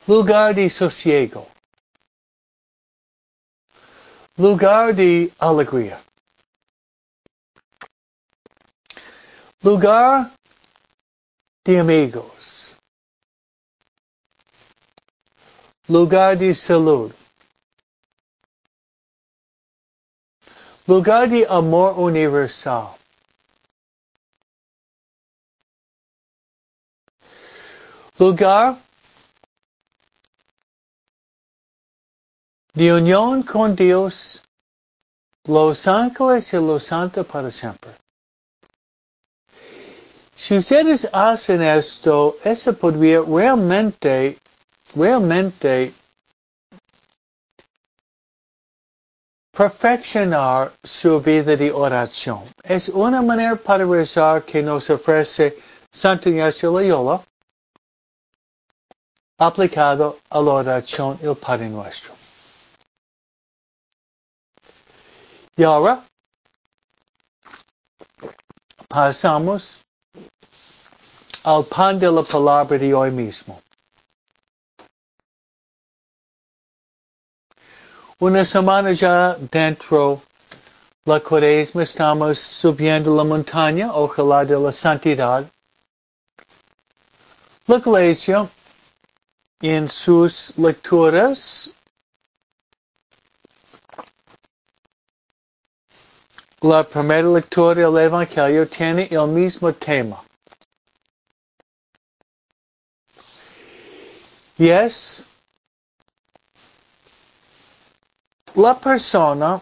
Lugar 0.05 0.53
de 0.53 0.69
sosiego. 0.69 1.47
Lugar 4.37 4.93
de 4.93 5.31
alegría. 5.39 5.99
Lugar 9.63 10.31
de 11.65 11.79
amigos. 11.79 12.77
Lugar 15.87 16.37
de 16.37 16.53
salud. 16.53 17.11
Lugar 20.89 21.29
de 21.29 21.45
amor 21.45 21.99
universal. 21.99 22.95
Lugar 28.17 28.75
de 32.73 32.91
unión 32.91 33.43
con 33.43 33.75
Dios, 33.75 34.41
los 35.45 35.85
ángeles 35.85 36.51
y 36.53 36.57
los 36.57 36.83
santos 36.85 37.23
para 37.27 37.51
siempre. 37.51 37.91
Si 40.35 40.57
ustedes 40.57 41.07
hacen 41.13 41.61
esto, 41.61 42.37
eso 42.43 42.73
podría 42.75 43.21
realmente, 43.21 44.39
realmente 44.95 45.93
perfeccionar 49.59 50.71
su 50.85 51.19
vida 51.19 51.53
de 51.57 51.69
oración. 51.69 52.45
Es 52.63 52.87
una 52.87 53.21
manera 53.21 53.57
para 53.57 53.83
rezar 53.83 54.45
que 54.45 54.63
nos 54.63 54.89
ofrece 54.89 55.57
Santo 55.91 56.29
Ignacio 56.29 56.71
Loyola 56.71 57.21
aplicado 59.37 60.19
a 60.29 60.39
la 60.39 60.51
oración 60.51 61.19
el 61.21 61.35
Padre 61.35 61.67
Nuestro. 61.67 62.13
Y 65.57 65.63
ahora 65.63 66.05
pasamos 68.87 69.81
al 71.43 71.65
pan 71.65 71.99
de 71.99 72.09
la 72.09 72.23
palabra 72.23 72.77
de 72.77 72.93
hoy 72.93 73.11
mismo. 73.11 73.61
Una 78.21 78.43
semana 78.43 78.91
ya 78.91 79.37
dentro 79.49 80.21
la 81.05 81.21
cuaresma 81.21 81.83
estamos 81.83 82.37
subiendo 82.37 83.15
la 83.15 83.23
montaña, 83.23 83.93
ojalá 83.93 84.43
de 84.43 84.59
la 84.59 84.73
santidad. 84.73 85.49
La 87.65 87.77
iglesia 87.77 88.49
en 89.61 89.87
sus 89.87 90.51
lecturas 90.57 91.71
la 96.59 96.83
primera 96.83 97.29
lectura 97.29 97.89
del 97.89 97.97
Evangelio 97.99 98.67
tiene 98.67 99.07
el 99.11 99.27
mismo 99.27 99.71
tema. 99.71 100.21
Y 104.57 104.67
es 104.67 105.23
la 108.59 108.73
persona, 108.73 109.61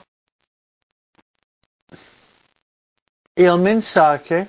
el 3.36 3.58
mensaje, 3.60 4.48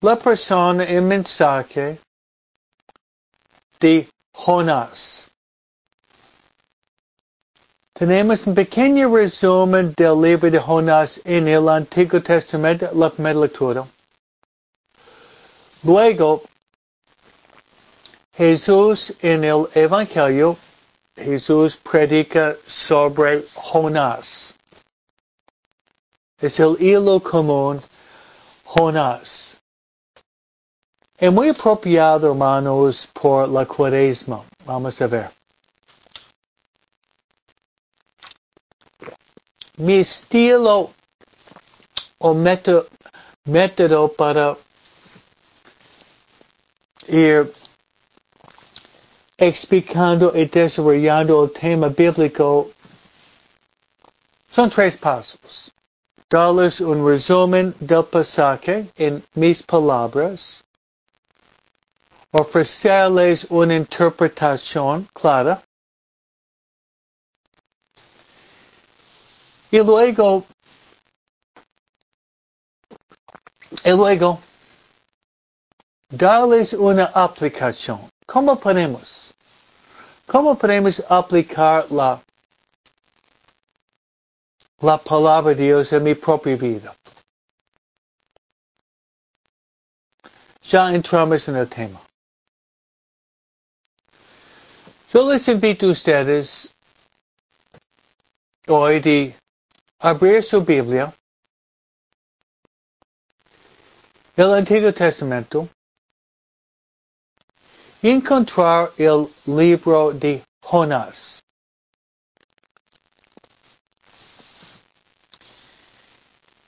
la 0.00 0.16
persona, 0.16 0.84
el 0.84 1.02
mensaje 1.02 1.98
de 3.80 4.08
Jonás. 4.32 5.26
Tenemos 7.94 8.46
un 8.46 8.54
pequeño 8.54 9.12
resumen 9.12 9.92
del 9.96 10.22
libro 10.22 10.50
de 10.50 10.60
Jonás 10.60 11.20
en 11.24 11.48
el 11.48 11.68
Antiguo 11.68 12.22
Testamento, 12.22 12.90
la 12.94 13.10
primera 13.10 13.40
lectura. 13.40 13.84
Luego, 15.82 16.42
Jesús 18.34 19.12
en 19.20 19.42
el 19.42 19.68
Evangelio 19.74 20.56
Jesús 21.16 21.76
predica 21.76 22.56
sobre 22.66 23.44
Jonás. 23.54 24.54
Es 26.38 26.58
el 26.58 26.76
hilo 26.80 27.20
común, 27.20 27.80
Jonás. 28.64 29.60
Es 31.18 31.32
muy 31.32 31.50
apropiado, 31.50 32.30
hermanos, 32.30 33.08
por 33.12 33.48
la 33.48 33.64
cuaresma. 33.64 34.44
Vamos 34.64 35.00
a 35.00 35.06
ver. 35.06 35.30
Mi 39.76 40.00
estilo 40.00 40.90
o 42.18 42.34
método, 42.34 42.88
método 43.44 44.08
para 44.12 44.56
ir 47.06 47.52
explicando 49.42 50.32
y 50.36 50.44
desarrollando 50.44 51.42
el 51.42 51.50
tema 51.50 51.88
bíblico 51.88 52.70
son 54.48 54.70
tres 54.70 54.96
pasos. 54.96 55.72
Darles 56.30 56.80
un 56.80 57.04
resumen 57.04 57.74
del 57.80 58.04
pasaje 58.04 58.86
en 58.96 59.22
mis 59.34 59.60
palabras, 59.64 60.62
ofrecerles 62.30 63.44
una 63.50 63.74
interpretación 63.74 65.08
clara 65.12 65.60
y 69.72 69.78
luego 69.78 70.46
y 73.84 73.90
luego 73.90 74.38
darles 76.10 76.74
una 76.74 77.06
aplicación. 77.06 78.11
¿Cómo 78.32 78.58
podemos? 78.58 79.34
¿Cómo 80.26 80.56
podemos 80.56 81.04
aplicar 81.06 81.92
la, 81.92 82.18
la 84.80 84.96
palabra 84.96 85.54
de 85.54 85.62
Dios 85.62 85.92
en 85.92 86.02
mi 86.02 86.14
propia 86.14 86.56
vida? 86.56 86.96
Ya 90.62 90.94
entramos 90.94 91.46
en 91.48 91.56
el 91.56 91.68
tema. 91.68 92.00
Yo 95.12 95.30
les 95.30 95.46
invito 95.48 95.84
a 95.88 95.90
ustedes 95.90 96.72
hoy 98.66 98.98
de 99.00 99.36
abrir 99.98 100.42
su 100.42 100.64
Biblia, 100.64 101.12
el 104.36 104.54
Antiguo 104.54 104.90
Testamento, 104.90 105.68
encontrar 108.02 108.90
el 108.98 109.28
libro 109.46 110.12
de 110.12 110.42
Jonás. 110.60 111.40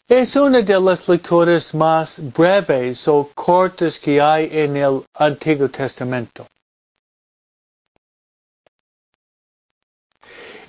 Es 0.08 0.36
una 0.36 0.62
de 0.62 0.78
las 0.78 1.08
lecturas 1.08 1.74
más 1.74 2.20
breves 2.32 3.08
o 3.08 3.28
cortas 3.34 3.98
que 3.98 4.20
hay 4.20 4.48
en 4.52 4.76
el 4.76 5.02
Antiguo 5.14 5.68
Testamento. 5.68 6.46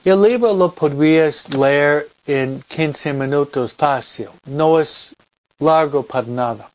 El 0.03 0.21
libro 0.21 0.53
lo 0.53 0.71
podrías 0.71 1.49
leer 1.49 2.07
en 2.25 2.61
15 2.61 3.13
minutos 3.13 3.73
fácil. 3.73 4.29
No 4.45 4.79
es 4.79 5.13
largo 5.59 6.03
para 6.03 6.27
nada. 6.27 6.71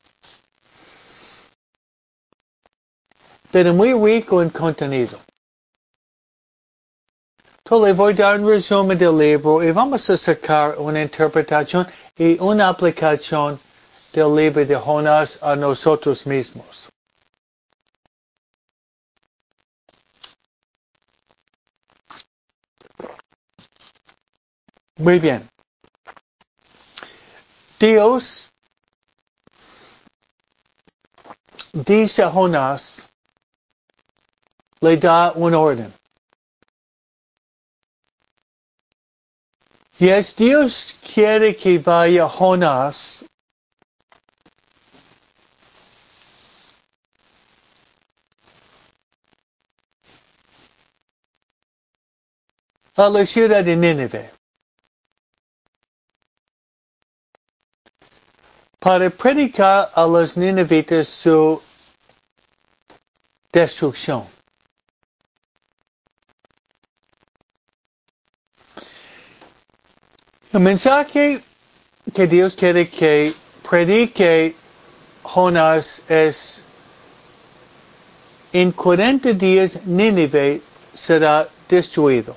Pero 3.51 3.73
muy 3.73 3.93
rico 3.93 4.41
en 4.41 4.49
contenido. 4.49 5.19
Entonces 7.63 7.87
le 7.87 7.93
voy 7.93 8.13
a 8.13 8.15
dar 8.15 8.39
un 8.39 8.47
resumen 8.47 8.97
del 8.97 9.17
libro 9.17 9.63
y 9.63 9.71
vamos 9.71 10.09
a 10.09 10.17
sacar 10.17 10.77
una 10.77 11.01
interpretación 11.01 11.87
y 12.17 12.39
una 12.39 12.69
aplicación 12.69 13.59
del 14.13 14.35
libro 14.35 14.65
de 14.65 14.75
Jonás 14.75 15.41
a 15.41 15.55
nosotros 15.55 16.25
mismos. 16.25 16.89
Muy 24.97 25.19
bien. 25.19 25.47
Dios 27.79 28.51
dice 31.73 32.21
a 32.21 32.29
Jonás 32.29 33.10
le 34.81 34.97
da 34.97 35.31
un 35.35 35.53
orden. 35.53 35.93
Y 39.99 40.09
es 40.09 40.35
Dios 40.35 40.97
quiere 41.13 41.55
que 41.55 41.77
vaya 41.77 42.27
Jonás 42.27 43.23
a 52.95 53.09
la 53.09 53.25
ciudad 53.25 53.63
de 53.63 53.75
Nínive 53.75 54.31
para 58.79 59.11
predicar 59.11 59.91
a 59.93 60.05
los 60.07 60.35
ninivitas 60.35 61.07
su 61.07 61.61
destrucción. 63.51 64.40
El 70.53 70.59
mensaje 70.59 71.41
que 72.13 72.27
Dios 72.27 72.55
quiere 72.55 72.89
que 72.89 73.33
predique 73.69 74.53
Jonás 75.23 76.01
es 76.09 76.61
en 78.51 78.73
40 78.73 79.31
días 79.31 79.79
Nínive 79.85 80.61
será 80.93 81.47
destruido. 81.69 82.35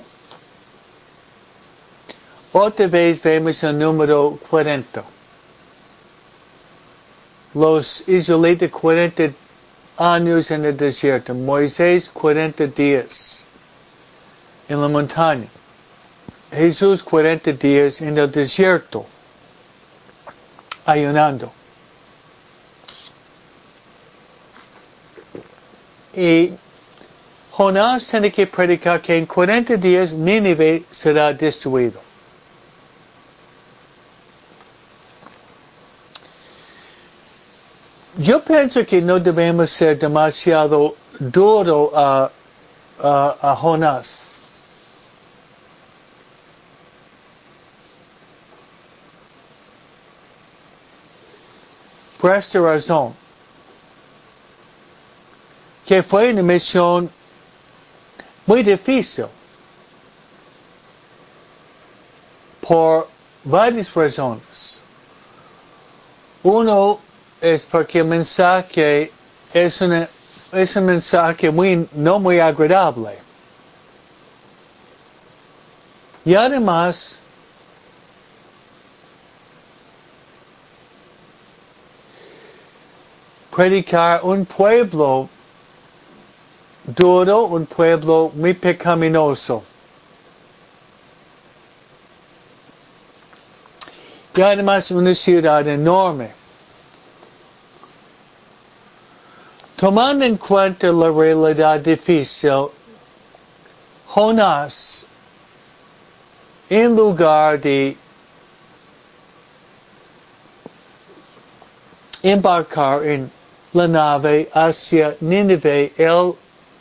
Otra 2.53 2.87
vez 2.87 3.21
vemos 3.21 3.61
el 3.65 3.77
número 3.77 4.39
40. 4.49 5.03
Los 7.55 8.09
israelitas 8.09 8.71
40 8.71 9.33
años 9.97 10.53
en 10.53 10.65
el 10.65 10.77
desierto. 10.77 11.35
Moisés 11.35 12.09
40 12.11 12.69
días 12.69 13.43
en 14.69 14.81
la 14.81 14.87
montaña. 14.87 15.49
Jesús 16.55 17.03
40 17.03 17.53
días 17.53 18.01
en 18.01 18.17
el 18.17 18.31
desierto, 18.31 19.05
ayunando. 20.87 21.53
Y 26.15 26.53
Jonás 27.51 28.07
tiene 28.07 28.31
que 28.31 28.47
predicar 28.47 29.01
que 29.01 29.17
en 29.17 29.27
40 29.27 29.77
días 29.77 30.13
Nínive 30.13 30.85
será 30.91 31.33
destruido. 31.33 32.01
Yo 38.17 38.45
pienso 38.45 38.87
que 38.87 39.03
no 39.03 39.19
debemos 39.19 39.73
ser 39.73 39.99
demasiado 39.99 40.95
duro 41.19 41.91
a, 41.97 42.31
a, 43.03 43.37
a 43.43 43.57
Jonás. 43.57 44.34
Por 52.25 52.35
esta 52.35 52.59
razón, 52.59 53.13
que 55.85 56.03
fue 56.03 56.33
una 56.33 56.43
misión 56.43 57.11
muy 58.47 58.63
difícil 58.63 59.27
por 62.67 63.09
varias 63.45 63.93
razones. 63.95 64.81
Uno 66.43 66.99
es 67.43 67.67
porque 67.67 67.99
el 67.99 68.07
mensaje 68.07 69.13
es, 69.53 69.83
una, 69.83 70.09
es 70.53 70.77
un 70.77 70.87
mensaje 70.87 71.51
muy, 71.51 71.87
no 71.93 72.19
muy 72.21 72.41
agradable. 72.41 73.19
Y 76.25 76.35
además, 76.35 77.19
predicar 83.55 84.21
un 84.25 84.45
pueblo 84.45 85.29
duro, 86.85 87.45
un 87.45 87.67
pueblo 87.67 88.33
muy 88.35 88.53
pecaminoso. 88.55 89.63
Y 94.35 94.43
además 94.43 94.91
una 94.91 95.15
ciudad 95.15 95.67
enorme. 95.69 96.33
Tomando 99.77 100.25
en 100.25 100.37
cuenta 100.37 100.89
la 100.89 101.11
realidad 101.11 101.79
difícil, 101.79 102.69
Jonás, 104.09 105.05
en 106.69 106.97
lugar 106.97 107.61
de 107.61 107.97
embarcar 112.23 113.05
en 113.05 113.31
la 113.75 113.87
nave 113.89 114.49
hacia 114.55 115.17
Nínive, 115.21 115.93
él 115.97 116.37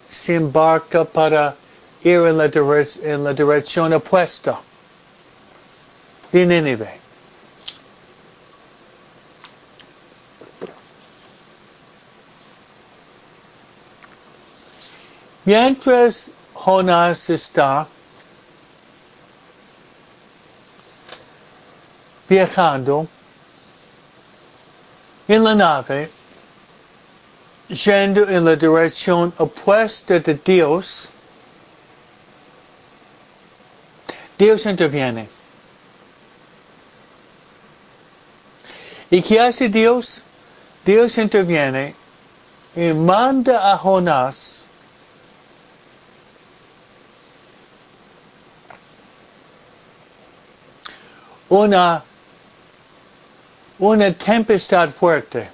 se 0.08 0.36
embarca 0.36 1.04
para 1.04 1.56
ir 2.04 2.20
en 2.28 2.38
la, 2.38 2.46
en 2.46 3.24
la 3.24 3.34
dirección 3.34 3.94
opuesta 3.94 4.60
de 6.32 6.46
Nínive. 6.46 7.02
Mientras 15.46 16.32
Jonás 16.54 17.30
está 17.30 17.86
viajando 22.30 23.08
en 25.28 25.44
la 25.44 25.56
nave, 25.56 26.10
yendo 27.70 28.28
en 28.28 28.46
la 28.46 28.56
dirección 28.56 29.34
opuesta 29.38 30.20
de 30.20 30.34
Dios, 30.36 31.08
Dios 34.38 34.66
interviene. 34.66 35.30
¿Y 39.10 39.22
qué 39.22 39.40
hace 39.40 39.70
Dios? 39.70 40.24
Dios 40.84 41.18
interviene 41.18 41.96
y 42.76 42.92
manda 42.94 43.72
a 43.72 43.78
Jonás 43.78 44.66
una, 51.50 52.04
una 53.78 54.14
tempestad 54.14 54.90
fuerte. 54.90 55.50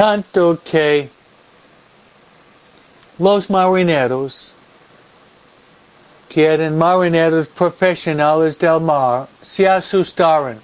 Tanto 0.00 0.56
que 0.64 1.10
los 3.18 3.50
marineros, 3.50 4.54
que 6.26 6.46
eran 6.46 6.78
marineros 6.78 7.46
profesionales 7.48 8.58
del 8.58 8.80
mar, 8.80 9.28
se 9.42 9.68
asustaron 9.68 10.58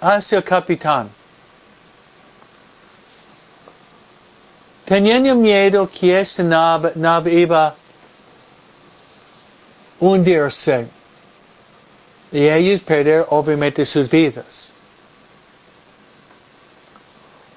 hacia 0.00 0.38
el 0.38 0.44
capitán. 0.44 1.10
Teniendo 4.84 5.34
miedo 5.34 5.90
que 5.90 6.20
esta 6.20 6.44
nave, 6.44 6.92
nave 6.94 7.34
iba 7.34 7.74
hundirse 9.98 10.86
y 12.30 12.46
ellos 12.46 12.80
perder 12.82 13.26
obviamente 13.30 13.84
sus 13.84 14.08
vidas. 14.08 14.73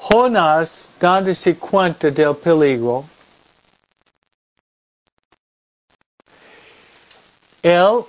Jonás, 0.10 0.89
dándose 1.02 1.58
cuenta 1.58 2.10
del 2.10 2.34
peligro, 2.34 3.04
él, 7.62 8.06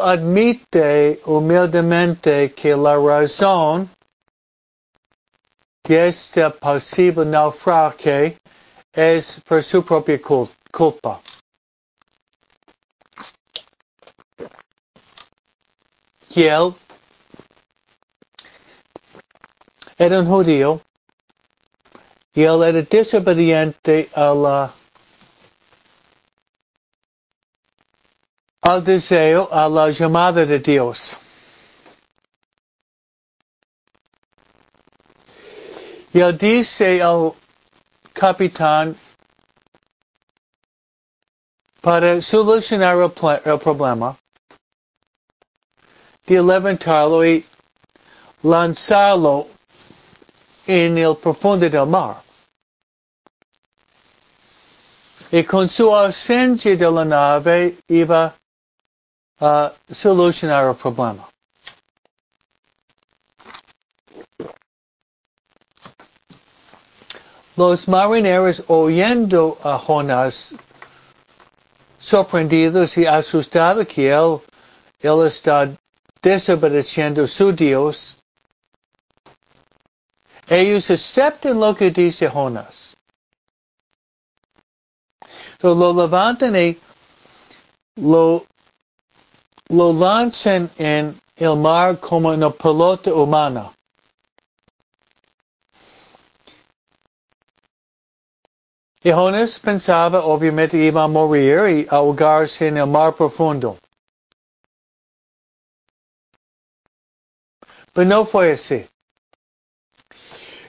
admite 0.00 1.20
humildemente 1.24 2.52
que 2.52 2.76
la 2.76 2.96
razón 2.96 3.88
que 5.82 6.08
este 6.08 6.50
posible 6.50 7.24
naufragio 7.24 8.34
es 8.92 9.40
por 9.46 9.62
su 9.62 9.82
propia 9.82 10.20
culpa. 10.70 11.20
Que 16.28 16.48
él 16.50 16.74
era 19.98 20.20
un 20.20 20.26
judío 20.26 20.80
y 22.32 22.44
él 22.44 22.62
era 22.62 22.82
desobediente 22.82 24.08
a 24.14 24.32
la, 24.32 24.72
al 28.62 28.84
deseo, 28.84 29.48
a 29.52 29.68
la 29.68 29.90
llamada 29.90 30.46
de 30.46 30.58
Dios. 30.60 31.16
Y 36.12 36.20
él 36.20 36.38
dice 36.38 37.02
al 37.02 37.32
capitán 38.12 38.96
para 41.80 42.22
solucionar 42.22 42.96
el, 42.96 43.52
el 43.52 43.58
problema 43.58 44.16
de 46.26 46.42
levantarlo 46.42 47.24
y 47.24 47.44
lanzarlo 48.42 49.48
en 50.68 50.98
el 50.98 51.16
profundo 51.16 51.68
del 51.68 51.86
mar. 51.86 52.22
Y 55.32 55.42
con 55.42 55.68
su 55.68 55.94
ausencia 55.94 56.76
de 56.76 56.90
la 56.90 57.04
nave 57.04 57.78
iba 57.88 58.34
a 59.40 59.72
solucionar 59.90 60.68
el 60.68 60.76
problema. 60.76 61.28
Los 67.56 67.88
marineros 67.88 68.62
oyendo 68.68 69.58
a 69.64 69.78
Jonás 69.78 70.54
sorprendidos 71.98 72.96
y 72.96 73.06
asustados 73.06 73.86
que 73.88 74.10
él, 74.10 74.40
él 75.00 75.26
está 75.26 75.68
desobedeciendo 76.22 77.26
su 77.26 77.52
Dios, 77.52 78.16
ellos 80.48 80.90
aceptan 80.90 81.60
lo 81.60 81.74
que 81.74 81.90
dice 81.90 82.28
Jonás. 82.28 82.96
So, 85.60 85.74
lo 85.74 85.92
levantan 85.92 86.54
y 86.56 86.78
lo, 87.96 88.46
lo 89.68 89.92
lanzan 89.92 90.70
en 90.78 91.20
el 91.36 91.56
mar 91.56 91.98
como 91.98 92.30
una 92.30 92.50
pelota 92.50 93.12
humana. 93.12 93.72
Y 99.02 99.10
Jonas 99.10 99.58
pensaba 99.60 100.24
obviamente 100.24 100.76
iba 100.76 101.04
a 101.04 101.08
morir 101.08 101.68
y 101.68 101.86
ahogarse 101.88 102.68
en 102.68 102.78
el 102.78 102.86
mar 102.86 103.14
profundo. 103.14 103.78
Pero 107.92 108.08
no 108.08 108.24
fue 108.24 108.52
así. 108.52 108.86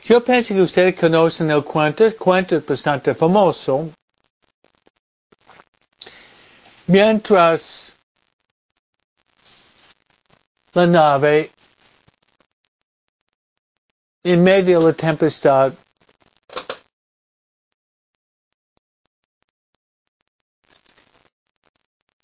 Yo 0.09 0.23
pienso 0.23 0.55
que 0.55 0.61
ustedes 0.63 0.99
conocen 0.99 1.51
el 1.51 1.63
cuento, 1.63 2.03
el 2.03 2.15
cuento 2.15 2.55
es 2.55 2.65
bastante 2.65 3.13
famoso. 3.13 3.91
Mientras 6.87 7.95
la 10.73 10.87
nave 10.87 11.51
en 14.23 14.43
medio 14.43 14.79
de 14.79 14.85
la 14.87 14.93
tempestad 14.93 15.73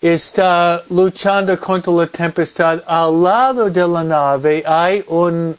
está 0.00 0.82
luchando 0.90 1.56
contra 1.60 1.92
la 1.92 2.08
tempestad. 2.08 2.82
Al 2.84 3.22
lado 3.22 3.70
de 3.70 3.86
la 3.86 4.02
nave 4.02 4.64
hay 4.66 5.04
un, 5.06 5.56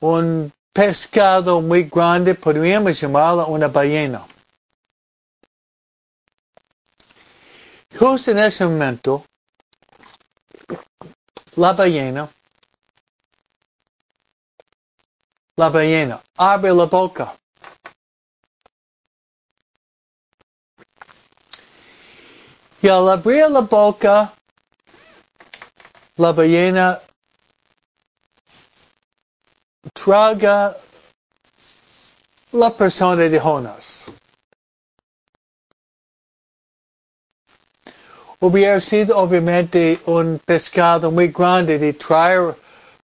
un 0.00 0.52
pescado 0.72 1.60
muy 1.60 1.84
grande, 1.84 2.34
podríamos 2.34 3.00
llamarlo 3.00 3.46
una 3.46 3.68
ballena. 3.68 4.24
Justo 7.98 8.30
en 8.30 8.38
ese 8.38 8.64
momento, 8.64 9.24
la 11.56 11.72
ballena, 11.72 12.28
la 15.56 15.68
ballena 15.68 16.22
abre 16.36 16.72
la 16.72 16.84
boca. 16.84 17.36
Y 22.82 22.88
al 22.88 23.10
abrir 23.10 23.50
la 23.50 23.60
boca, 23.60 24.32
la 26.16 26.32
ballena 26.32 26.98
traga 30.04 30.74
la 32.52 32.70
persona 32.70 33.28
de 33.28 33.38
Jonas. 33.38 34.10
Hubiera 38.40 38.80
sido 38.80 39.18
obviamente 39.18 40.00
un 40.06 40.38
pescado 40.38 41.10
muy 41.10 41.28
grande 41.28 41.78
de 41.78 41.92
traer 41.92 42.54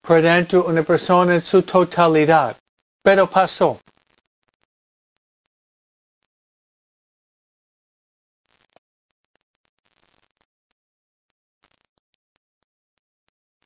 por 0.01 0.21
dentro 0.21 0.65
una 0.65 0.83
persona 0.83 1.35
en 1.35 1.41
su 1.41 1.63
totalidad. 1.63 2.55
Pero 3.03 3.29
pasó. 3.29 3.79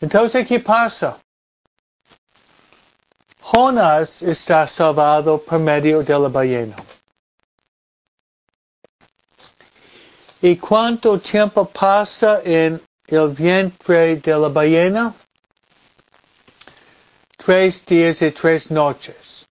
Entonces, 0.01 0.47
¿qué 0.47 0.59
pasa? 0.59 1.19
Jonas 3.51 4.21
está 4.21 4.67
salvado 4.67 5.39
por 5.39 5.57
medio 5.57 6.03
de 6.03 6.19
la 6.19 6.27
ballena. 6.27 6.75
¿Y 10.39 10.55
cuánto 10.55 11.19
tiempo 11.19 11.65
pasa 11.65 12.41
en 12.43 12.79
el 13.07 13.29
vientre 13.29 14.17
de 14.17 14.37
la 14.37 14.49
ballena? 14.49 15.15
Tres 17.37 17.83
días 17.87 18.21
y 18.21 18.29
tres 18.31 18.69
noches. 18.69 19.47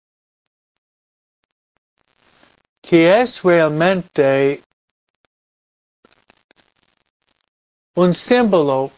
Que 2.83 3.21
es 3.21 3.41
realmente 3.45 4.61
un 7.95 8.13
símbolo, 8.13 8.91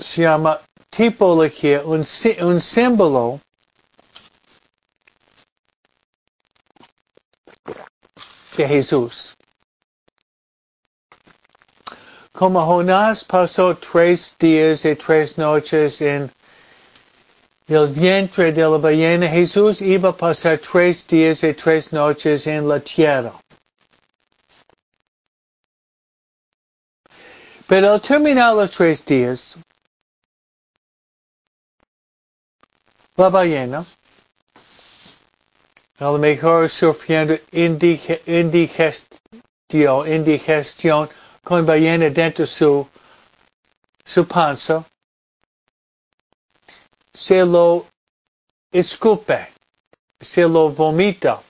se 0.00 0.22
llama 0.22 0.60
tipología, 0.90 1.82
un, 1.84 2.04
un 2.42 2.60
símbolo 2.60 3.40
de 8.60 8.68
Jesús. 8.68 9.34
Como 12.32 12.64
Jonás 12.64 13.24
pasó 13.24 13.76
tres 13.76 14.36
días 14.38 14.84
y 14.84 14.94
tres 14.96 15.38
noches 15.38 16.00
en 16.00 16.30
el 17.66 17.86
vientre 17.88 18.52
de 18.52 18.62
la 18.62 18.78
ballena, 18.78 19.28
Jesús 19.28 19.80
iba 19.80 20.10
a 20.10 20.16
pasar 20.16 20.58
tres 20.58 21.06
días 21.06 21.42
y 21.42 21.54
tres 21.54 21.92
noches 21.92 22.46
en 22.46 22.68
la 22.68 22.80
tierra. 22.80 23.32
Pero 27.66 27.92
al 27.92 28.00
terminar 28.00 28.54
los 28.54 28.70
tres 28.72 29.04
días, 29.04 29.56
la 33.16 33.28
ballena, 33.28 33.84
a 36.00 36.04
lo 36.04 36.18
mejor 36.18 36.68
sufriendo 36.70 37.38
indigestión, 37.52 39.08
indigestión 40.08 41.08
con 41.44 41.66
ballena 41.66 42.08
dentro 42.08 42.46
su, 42.46 42.88
su 44.04 44.26
panza, 44.26 44.82
se 47.12 47.44
lo 47.44 47.86
escupe, 48.72 49.48
se 50.20 50.48
lo 50.48 50.70
vomita. 50.70 51.42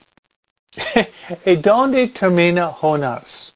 ¿Y 1.45 1.55
dónde 1.55 2.09
termina 2.09 2.67
Jonás? 2.67 3.55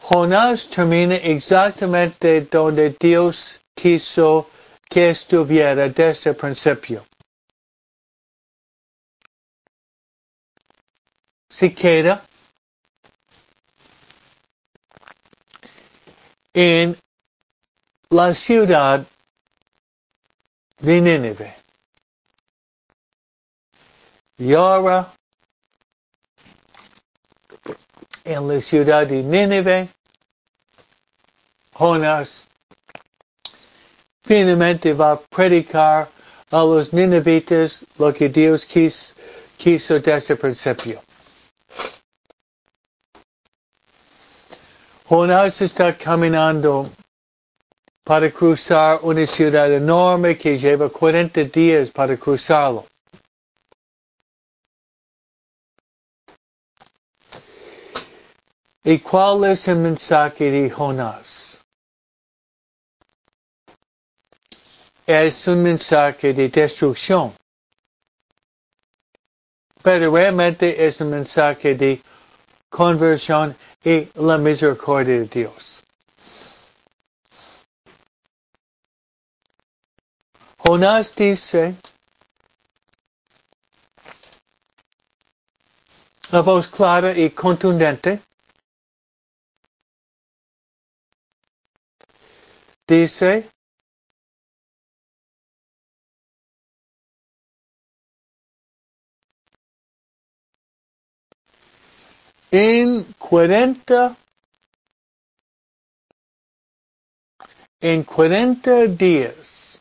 Jonás 0.00 0.68
termina 0.68 1.16
exactamente 1.16 2.40
donde 2.42 2.90
Dios 2.98 3.60
quiso 3.76 4.48
que 4.96 5.10
estuviera 5.10 5.90
desde 5.90 6.30
el 6.30 6.36
principio. 6.36 7.04
Se 11.50 11.74
queda 11.74 12.26
en 16.54 16.96
la 18.08 18.34
ciudad 18.34 19.06
de 20.78 21.00
Nínive. 21.02 21.54
Y 24.38 24.54
ahora, 24.54 25.12
en 28.24 28.48
la 28.48 28.62
ciudad 28.62 29.06
de 29.06 29.22
Nínive, 29.22 29.90
Jonas 31.74 32.48
finalmente 34.26 34.92
va 34.92 35.12
a 35.12 35.16
predicar 35.16 36.08
a 36.50 36.62
los 36.64 36.92
ninivitas 36.92 37.84
lo 37.98 38.12
que 38.12 38.28
Dios 38.28 38.64
quis, 38.64 39.14
quiso 39.56 40.00
desde 40.00 40.34
el 40.34 40.38
principio. 40.38 41.00
Jonás 45.08 45.60
está 45.60 45.96
caminando 45.96 46.90
para 48.04 48.30
cruzar 48.30 48.98
una 49.02 49.26
ciudad 49.26 49.72
enorme 49.72 50.36
que 50.36 50.58
lleva 50.58 50.88
40 50.88 51.44
días 51.44 51.90
para 51.92 52.16
cruzarlo. 52.16 52.84
¿Y 58.82 58.98
cuál 58.98 59.44
es 59.44 59.66
el 59.68 59.78
mensaje 59.78 60.50
de 60.50 60.70
Jonás? 60.70 61.35
Es 65.06 65.46
un 65.46 65.62
mensaje 65.62 66.34
de 66.34 66.48
destrucción. 66.48 67.32
Pero 69.80 70.12
realmente 70.12 70.84
es 70.84 71.00
un 71.00 71.10
mensaje 71.10 71.76
de 71.76 72.02
conversión 72.68 73.56
y 73.84 74.08
la 74.14 74.36
misericordia 74.36 75.20
de 75.20 75.26
Dios. 75.26 75.80
Jonás 80.58 81.14
dice, 81.14 81.76
la 86.32 86.40
voz 86.40 86.66
clara 86.66 87.16
y 87.16 87.30
contundente, 87.30 88.20
dice, 92.88 93.48
en 102.50 103.04
40 103.18 104.16
en 107.80 108.02
40 108.04 108.86
días 108.86 109.80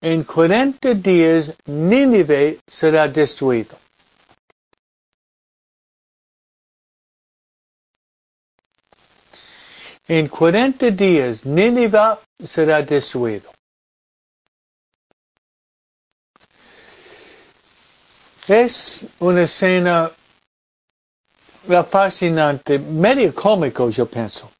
en 0.00 0.22
40 0.24 0.94
días 0.94 1.54
Nínive 1.66 2.60
será 2.66 3.08
destruido. 3.08 3.76
En 10.06 10.28
40 10.28 10.90
días 10.92 11.44
Nínive 11.44 12.18
será 12.44 12.82
destruido. 12.82 13.57
Es 18.48 19.06
una 19.18 19.42
escena 19.42 20.10
fascinante, 21.90 22.78
medio 22.78 23.34
cómico, 23.34 23.90
yo 23.90 24.06
pienso. 24.06 24.50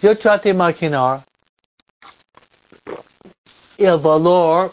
Yo 0.00 0.16
trato 0.16 0.44
de 0.44 0.50
imaginar 0.50 1.24
el 3.76 3.98
valor 3.98 4.72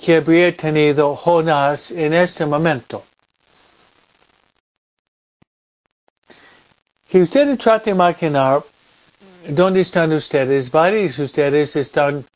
que 0.00 0.16
habría 0.16 0.56
tenido 0.56 1.14
Jonás 1.14 1.92
en 1.92 2.12
este 2.12 2.44
momento. 2.44 3.04
Si 7.08 7.22
ustedes 7.22 7.58
tratan 7.58 7.84
de 7.84 7.90
imaginar 7.92 8.64
dónde 9.48 9.82
están 9.82 10.12
ustedes, 10.12 10.68
varios 10.68 11.16
de 11.16 11.24
ustedes 11.24 11.76
están 11.76 12.26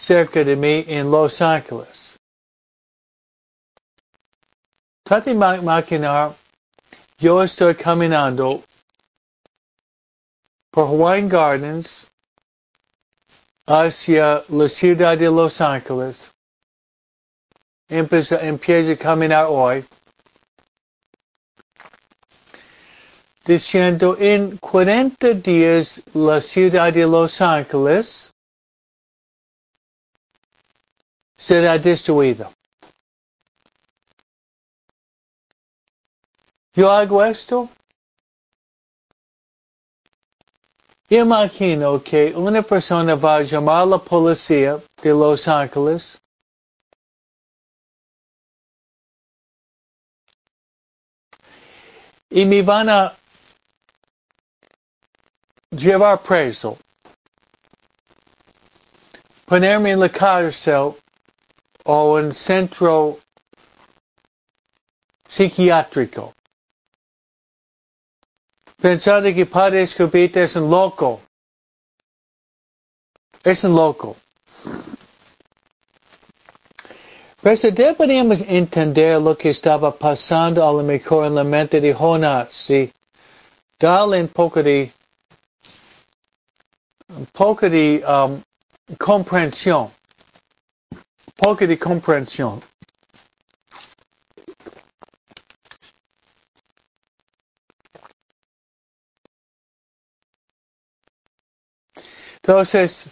cerca 0.00 0.42
de 0.42 0.56
mí 0.56 0.84
en 0.88 1.10
Los 1.10 1.40
Ángeles. 1.42 2.16
Trate 5.04 5.30
de 5.30 5.58
imaginar, 5.58 6.34
yo 7.18 7.42
estoy 7.42 7.74
caminando 7.74 8.62
por 10.70 10.88
Hawaiian 10.88 11.28
Gardens 11.28 12.06
hacia 13.66 14.42
la 14.48 14.68
ciudad 14.68 15.18
de 15.18 15.30
Los 15.30 15.60
Ángeles. 15.60 16.30
Empiezo, 17.88 18.38
empiezo 18.40 18.92
a 18.92 18.96
caminar 18.96 19.46
hoy. 19.48 19.84
Diciendo 23.44 24.16
en 24.18 24.56
40 24.58 25.34
días 25.34 26.02
la 26.14 26.40
ciudad 26.40 26.92
de 26.92 27.06
Los 27.06 27.40
Ángeles 27.40 28.30
será 31.40 31.78
destruida. 31.78 32.52
Yo 36.74 36.90
hago 36.90 37.24
esto. 37.24 37.68
Imagino 41.08 42.00
que 42.04 42.32
una 42.36 42.62
persona 42.62 43.16
va 43.16 43.36
a 43.36 43.42
llamar 43.42 43.82
a 43.82 43.86
la 43.86 43.98
policía 43.98 44.80
de 45.02 45.10
Los 45.10 45.48
Ángeles 45.48 46.20
y 52.28 52.44
me 52.44 52.62
van 52.62 52.88
a 52.88 53.16
llevar 55.70 56.22
preso, 56.22 56.78
ponerme 59.46 59.90
en 59.90 59.98
la 59.98 60.08
cárcel 60.08 60.94
o 61.92 62.18
en 62.18 62.32
centro 62.32 63.18
psiquiátrico. 65.28 66.32
Pensar 68.80 69.22
que 69.34 69.44
Padre 69.46 69.82
Escobita 69.82 70.40
es 70.42 70.54
un 70.56 70.70
loco. 70.70 71.20
Es 73.42 73.64
un 73.64 73.74
loco. 73.74 74.16
Pero 77.42 77.70
deberíamos 77.72 78.42
entender 78.42 79.20
lo 79.20 79.36
que 79.36 79.50
estaba 79.50 79.90
pasando 79.90 80.66
a 80.66 80.72
lo 80.72 80.82
mejor 80.82 81.26
en 81.26 81.34
la 81.34 81.44
mente 81.44 81.80
de 81.80 81.92
Jonás 81.92 82.70
y 82.70 82.92
darle 83.78 84.20
un 84.20 84.28
poco 84.28 84.62
de 84.62 84.92
un 87.08 87.26
poco 87.26 87.68
de 87.68 88.04
um, 88.06 88.40
comprensión. 88.96 89.90
Poco 91.40 91.66
de 91.66 91.78
comprensión. 91.78 92.60
Entonces, 102.42 103.06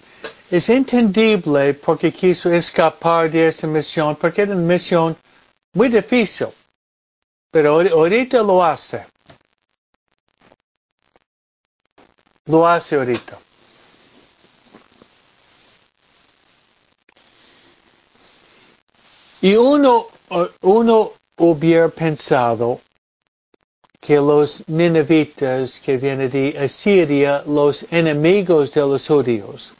es 0.51 0.69
entendible 0.69 1.73
porque 1.73 2.13
quiso 2.13 2.53
escapar 2.53 3.31
de 3.31 3.49
esa 3.49 3.67
misión, 3.67 4.15
porque 4.17 4.43
era 4.43 4.53
una 4.53 4.75
misión 4.75 5.17
muy 5.73 5.89
difícil. 5.89 6.49
Pero 7.51 7.81
ahorita 7.81 8.43
lo 8.43 8.63
hace. 8.63 9.07
Lo 12.45 12.67
hace 12.67 12.97
ahorita. 12.97 13.39
Y 19.41 19.55
uno, 19.55 20.07
uno 20.63 21.13
hubiera 21.37 21.89
pensado 21.89 22.81
que 24.01 24.17
los 24.17 24.69
ninivitas 24.69 25.79
que 25.79 25.97
vienen 25.97 26.31
de 26.31 26.59
Asiria, 26.59 27.43
los 27.47 27.85
enemigos 27.93 28.73
de 28.73 28.81
los 28.81 29.07
judíos, 29.07 29.73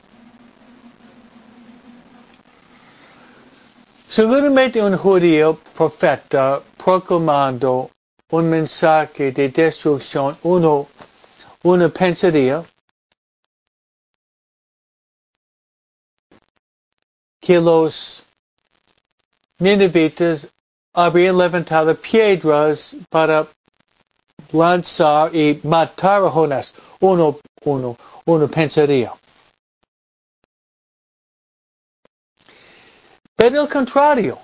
seguramente 4.09 4.83
un 4.83 4.97
judío 4.97 5.59
profeta 5.75 6.63
proclamando 6.77 7.91
un 8.31 8.51
mensaje 8.51 9.33
de 9.33 9.49
destrucción, 9.49 10.37
uno, 10.43 10.87
uno 11.65 11.89
pensaría 11.89 12.63
que 17.41 17.61
los 17.61 18.28
ninivitas 19.59 20.47
habían 20.93 21.37
levantado 21.39 21.95
piedras 21.95 22.97
para 23.11 23.47
lanzar 24.53 25.35
y 25.35 25.61
matar 25.65 26.25
a 26.25 26.31
Jonás. 26.31 26.75
Uno, 27.01 27.39
uno, 27.65 27.97
uno 28.25 28.49
pensaría. 28.49 29.13
Pero 33.37 33.61
al 33.61 33.69
contrario. 33.69 34.39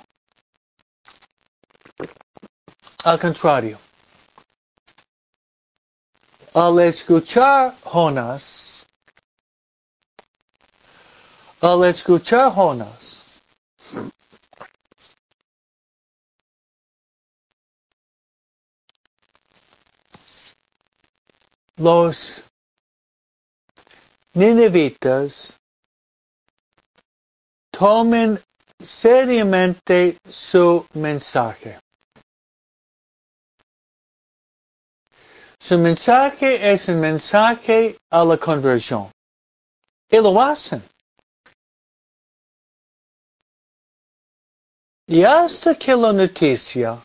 Al 3.05 3.19
contrario. 3.19 3.79
Al 6.55 6.79
escuchar 6.79 7.75
Jonás, 7.83 8.87
al 11.61 11.85
escuchar 11.85 12.53
Jonás, 12.53 13.14
los 21.77 22.45
ninivitas 24.35 25.59
tomen 27.71 28.41
seriamente 28.81 30.19
su 30.29 30.87
mensaje. 30.95 31.79
Su 35.59 35.79
mensaje 35.79 36.73
es 36.73 36.89
un 36.89 37.01
mensaje 37.01 37.97
a 38.11 38.25
la 38.25 38.37
conversión. 38.37 39.11
Y 40.11 40.19
lo 40.19 40.41
hacen. 40.41 40.83
Y 45.07 45.25
hasta 45.25 45.75
que 45.75 45.95
la 45.97 46.13
noticia 46.13 46.99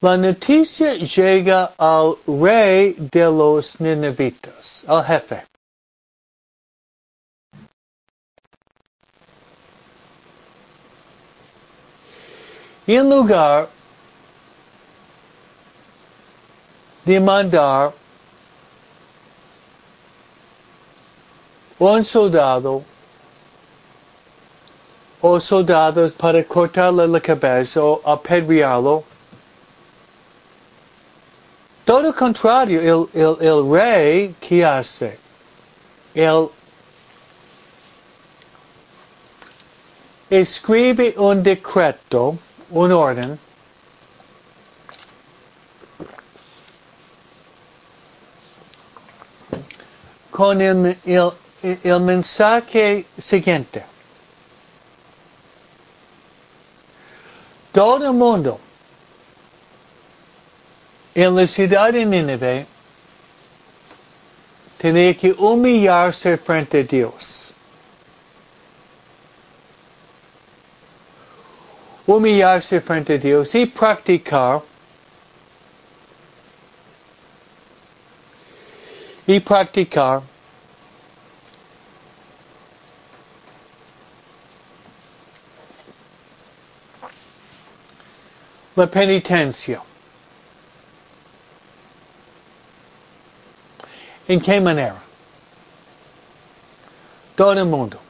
la 0.00 0.16
noticia 0.16 0.94
llega 0.94 1.72
al 1.78 2.16
rey 2.26 2.94
de 2.98 3.24
los 3.24 3.80
ninivitas, 3.80 4.84
al 4.86 5.04
jefe. 5.04 5.42
Y 12.86 12.94
en 12.94 13.10
lugar 13.10 13.68
de 17.04 17.18
mandar 17.18 17.92
un 21.78 22.04
soldado 22.04 22.84
o 25.20 25.40
soldados 25.40 26.12
para 26.12 26.44
cortarle 26.44 27.08
la 27.08 27.20
cabeza 27.20 27.82
o 27.82 28.00
apedrearlo, 28.04 29.02
Todo 31.86 32.12
contrario, 32.12 33.08
el, 33.14 33.70
rey, 33.70 34.34
¿qué 34.40 34.64
hace? 34.64 35.16
Él 36.12 36.48
escribe 40.28 41.14
un 41.16 41.44
decreto, 41.44 42.36
un 42.70 42.90
orden, 42.90 43.38
con 50.32 50.60
el, 50.60 50.98
el, 51.04 51.30
el 51.62 52.00
mensaje 52.00 53.06
siguiente. 53.16 53.84
Todo 57.70 58.06
el 58.06 58.12
mundo 58.12 58.58
en 61.16 61.34
la 61.34 61.46
ciudad 61.46 61.94
de 61.94 62.04
Nínive 62.04 62.66
tenía 64.76 65.14
que 65.16 65.32
humillarse 65.32 66.36
frente 66.36 66.80
a 66.80 66.82
Dios. 66.82 67.54
Humillarse 72.06 72.82
frente 72.82 73.14
a 73.14 73.18
Dios 73.18 73.54
y 73.54 73.64
practicar 73.64 74.60
y 79.26 79.40
practicar 79.40 80.20
la 88.76 88.86
penitencia. 88.86 89.80
¿En 94.28 94.40
qué 94.40 94.60
manera? 94.60 94.96
Todo 97.36 97.52
el 97.52 97.66
mundo 97.66 98.00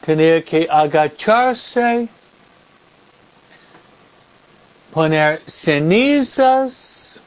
tenía 0.00 0.42
que 0.42 0.66
agacharse, 0.68 2.08
poner 4.92 5.42
cenizas, 5.46 7.20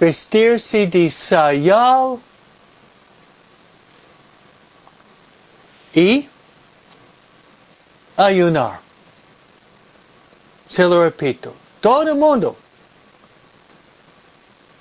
vestirse 0.00 0.86
de 0.86 1.10
sayal 1.10 2.18
y 5.94 6.28
ayunar. 8.16 8.80
Se 10.66 10.82
lo 10.84 11.04
repito, 11.04 11.54
todo 11.80 12.08
el 12.08 12.14
mundo. 12.14 12.56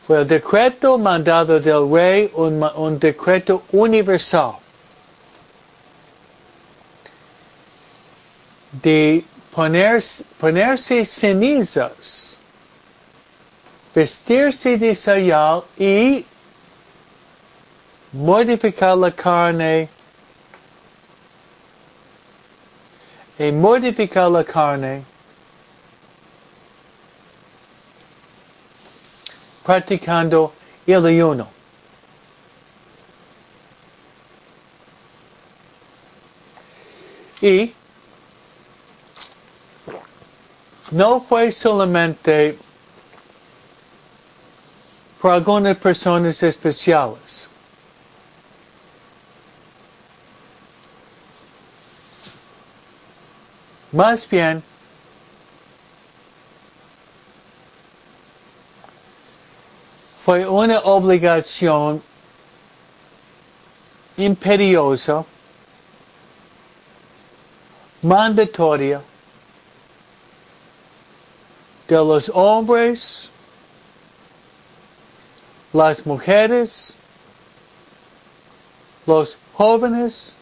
Fue 0.05 0.21
el 0.21 0.27
decreto 0.27 0.97
mandado 0.97 1.59
del 1.59 1.89
rey, 1.91 2.31
un, 2.33 2.99
decreto 2.99 3.63
universal. 3.71 4.55
De 8.71 9.23
ponerse, 9.53 10.23
ponerse 10.39 11.05
cenizas, 11.05 12.37
vestirse 13.93 14.77
de 14.77 14.95
sayal 14.95 15.63
y 15.77 16.25
modificar 18.13 18.97
la 18.97 19.11
carne 19.11 19.89
y 23.37 23.51
modificar 23.51 24.31
la 24.31 24.43
carne 24.43 25.10
practicando 29.65 30.53
el 30.85 31.05
ayuno. 31.05 31.47
Y 37.41 37.73
no 40.91 41.21
fue 41.21 41.51
solamente 41.51 42.57
por 45.19 45.31
algunas 45.31 45.77
personas 45.77 46.41
especiales. 46.43 47.47
Más 53.91 54.27
bien, 54.29 54.63
fue 60.25 60.47
una 60.47 60.79
obligación 60.81 62.01
imperiosa, 64.17 65.25
mandatoria, 68.01 69.01
de 71.87 71.95
los 71.97 72.29
hombres, 72.33 73.29
las 75.73 76.05
mujeres, 76.05 76.93
los 79.05 79.37
jóvenes, 79.53 80.33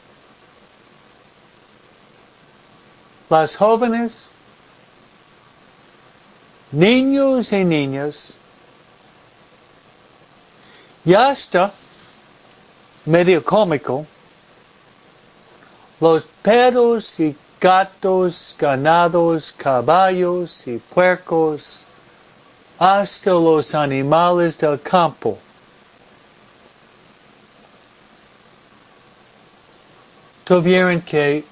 las 3.29 3.55
jóvenes, 3.55 4.27
niños 6.71 7.51
y 7.51 7.63
niñas, 7.63 8.33
y 11.05 11.13
hasta, 11.13 11.71
medio 13.05 13.43
cómico, 13.43 14.05
los 15.99 16.25
perros 16.41 17.19
y 17.19 17.35
gatos, 17.59 18.55
ganados, 18.57 19.53
caballos 19.57 20.65
y 20.65 20.77
puercos, 20.77 21.81
hasta 22.77 23.31
los 23.31 23.75
animales 23.75 24.57
del 24.57 24.79
campo. 24.81 25.37
Tuvieron 30.45 31.01
que 31.01 31.43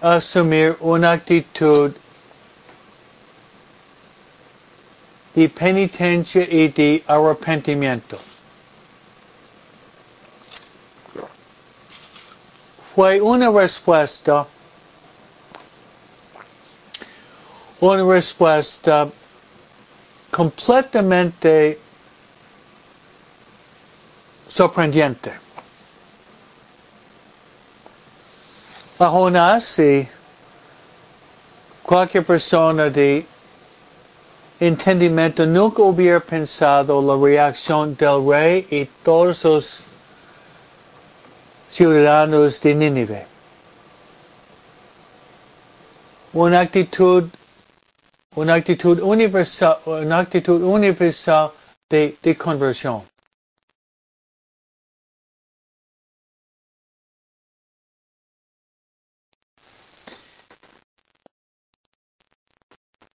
asumir 0.00 0.76
una 0.80 1.12
actitud 1.12 1.92
de 5.34 5.48
penitencia 5.48 6.42
y 6.42 6.68
de 6.68 7.04
arrepentimiento. 7.06 8.18
Fue 12.96 13.20
una 13.20 13.50
respuesta, 13.50 14.46
una 17.78 18.02
respuesta 18.02 19.06
completamente 20.30 21.78
sorprendente. 24.48 25.30
Aún 28.98 29.36
así, 29.36 30.08
cualquier 31.82 32.24
persona 32.24 32.88
de 32.88 33.26
entendimiento 34.58 35.44
nunca 35.44 35.82
hubiera 35.82 36.20
pensado 36.20 37.02
la 37.02 37.22
reacción 37.22 37.94
del 37.94 38.26
rey 38.26 38.66
y 38.70 38.86
todos 39.04 39.44
los 39.44 39.80
ciudadanos 41.70 42.60
de 42.60 42.74
Nínive. 42.74 43.26
Una 46.32 46.60
actitud, 46.60 47.30
una 48.34 48.54
actitud 48.54 49.00
universal, 49.00 49.78
una 49.86 50.18
actitud 50.18 50.62
universal 50.62 51.52
de, 51.88 52.16
de 52.22 52.34
conversión. 52.36 53.02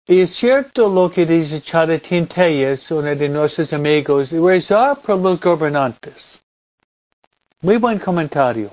Y 0.10 0.22
es 0.22 0.32
cierto 0.32 0.90
lo 0.90 1.12
que 1.12 1.24
dice 1.24 1.62
Charatín 1.62 2.26
Telles, 2.26 2.90
uno 2.90 3.16
de 3.16 3.30
nuestros 3.30 3.72
amigos, 3.74 4.32
rezar 4.32 4.98
por 5.02 5.20
los 5.20 5.40
gobernantes. 5.40 6.42
Muy 7.62 7.76
buen 7.76 8.00
comentario. 8.00 8.72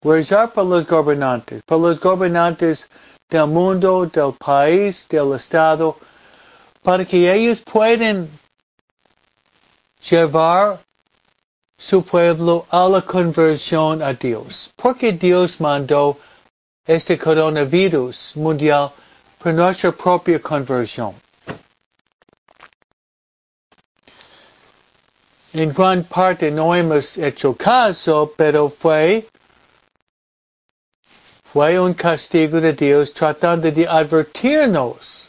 Rezar 0.00 0.52
por 0.52 0.64
los 0.64 0.86
gobernantes, 0.86 1.60
por 1.64 1.80
los 1.80 1.98
gobernantes 1.98 2.88
del 3.28 3.48
mundo, 3.48 4.06
del 4.06 4.32
país, 4.34 5.08
del 5.08 5.34
estado, 5.34 5.96
para 6.84 7.04
que 7.04 7.32
ellos 7.32 7.60
puedan 7.60 8.28
llevar 10.08 10.78
su 11.76 12.04
pueblo 12.04 12.64
a 12.70 12.88
la 12.88 13.02
conversión 13.02 14.02
a 14.02 14.12
Dios. 14.12 14.70
Porque 14.76 15.12
Dios 15.12 15.60
mandó 15.60 16.18
este 16.86 17.18
coronavirus 17.18 18.36
mundial 18.36 18.92
por 19.40 19.52
nuestra 19.52 19.90
propia 19.90 20.38
conversión. 20.40 21.12
En 25.54 25.72
gran 25.72 26.04
parte 26.04 26.50
no 26.50 26.74
hemos 26.74 27.18
hecho 27.18 27.54
caso, 27.54 28.32
pero 28.36 28.70
fue, 28.70 29.26
fue 31.52 31.78
un 31.78 31.92
castigo 31.92 32.60
de 32.60 32.72
Dios 32.72 33.12
tratando 33.12 33.70
de 33.70 33.86
advertirnos. 33.86 35.28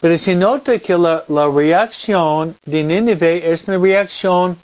Pero 0.00 0.16
se 0.16 0.34
nota 0.34 0.78
que 0.78 0.96
la, 0.96 1.24
la 1.28 1.46
reacción 1.48 2.56
de 2.64 2.84
Nínive 2.84 3.52
es 3.52 3.68
una 3.68 3.76
reacción 3.76 4.56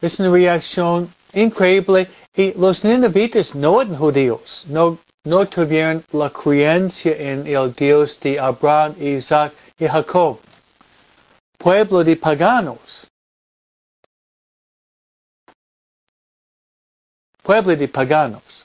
es 0.00 0.18
una 0.20 0.30
reacción 0.30 1.12
increíble 1.32 2.08
y 2.34 2.52
los 2.52 2.84
ninivitas 2.84 3.54
no 3.54 3.80
eran 3.80 3.96
judíos, 3.96 4.64
no, 4.68 4.98
no 5.26 5.44
tuvieron 5.44 6.04
la 6.12 6.30
creencia 6.30 7.12
en 7.16 7.46
el 7.48 7.72
Dios 7.72 8.18
de 8.20 8.38
Abraham, 8.38 8.94
Isaac 9.00 9.52
y 9.76 9.86
Jacob. 9.86 10.40
Pueblo 11.58 12.04
de 12.04 12.16
paganos. 12.16 13.08
Pueblo 17.42 17.74
de 17.74 17.88
paganos. 17.88 18.64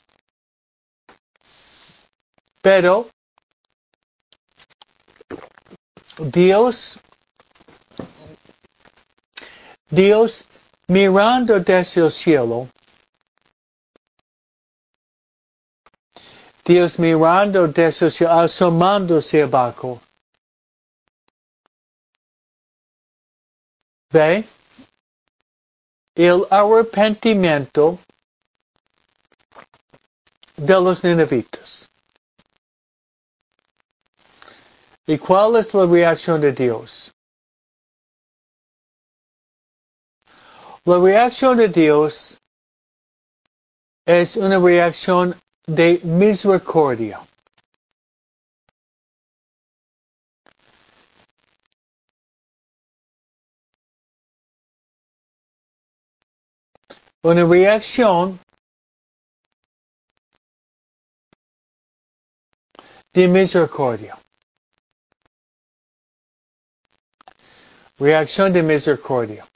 Pero 2.60 3.08
Dios, 6.18 7.00
Dios 9.90 10.44
mirando 10.86 11.58
desde 11.58 12.02
el 12.02 12.12
cielo, 12.12 12.68
Dios 16.64 16.98
mirando 16.98 17.66
desde 17.66 18.10
cielo, 18.10 18.32
asomándose 18.32 19.42
abajo. 19.42 20.00
¿Ve? 24.10 24.44
El 26.14 26.46
arrepentimiento 26.50 27.98
de 30.56 30.74
los 30.74 31.02
ninivitas. 31.02 31.88
¿Y 35.06 35.18
cuál 35.18 35.56
es 35.56 35.74
la 35.74 35.86
reacción 35.86 36.40
de 36.40 36.52
Dios? 36.52 37.12
La 40.84 40.98
reacción 40.98 41.56
de 41.56 41.68
Dios 41.68 42.40
es 44.04 44.36
una 44.36 44.58
reacción 44.58 45.41
de 45.66 46.00
misericordia. 46.04 47.20
Una 57.24 57.44
reacción 57.44 58.40
de 63.12 63.28
misericordia. 63.28 64.18
Reacción 67.98 68.52
de 68.52 68.62
misericordia. 68.64 69.46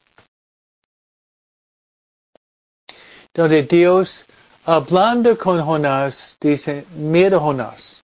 Donde 3.34 3.64
Dios, 3.64 4.24
hablando 4.66 5.38
con 5.38 5.64
Jonás, 5.64 6.36
dice, 6.40 6.84
mira 6.96 7.38
Jonás. 7.38 8.02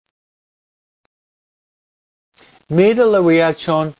Mira 2.70 3.04
la 3.06 3.20
reacción 3.20 3.94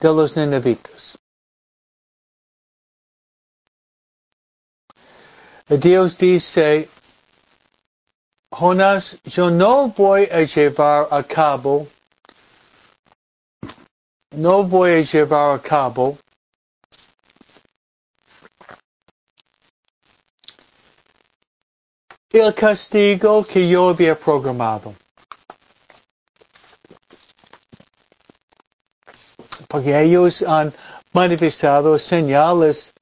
de 0.00 0.08
los 0.08 0.36
ninavitas. 0.36 1.16
Dios 5.68 6.18
dice, 6.18 6.88
Jonás, 8.50 9.18
yo 9.24 9.50
no 9.50 9.88
voy 9.88 10.24
a 10.24 10.42
llevar 10.42 11.06
a 11.10 11.22
cabo, 11.22 11.86
no 14.32 14.64
voy 14.64 14.90
a 14.90 15.02
llevar 15.02 15.56
a 15.56 15.62
cabo 15.62 16.18
el 22.38 22.54
castigo 22.54 23.44
que 23.44 23.68
yo 23.68 23.90
había 23.90 24.18
programado. 24.18 24.94
Porque 29.68 30.00
ellos 30.00 30.42
han 30.42 30.72
manifestado 31.12 31.98
señales 31.98 32.92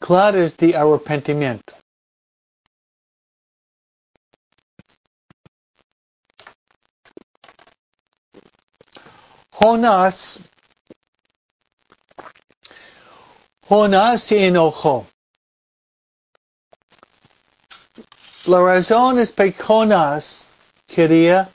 claras 0.00 0.56
de 0.56 0.76
arrepentimiento. 0.76 1.74
Jonás, 9.52 10.40
Jonás 13.68 14.22
se 14.24 14.46
enojó. 14.48 15.06
La 18.46 18.60
razón 18.60 19.20
es 19.20 19.30
que 19.30 19.52
Jonás 19.52 20.48
quería 20.86 21.48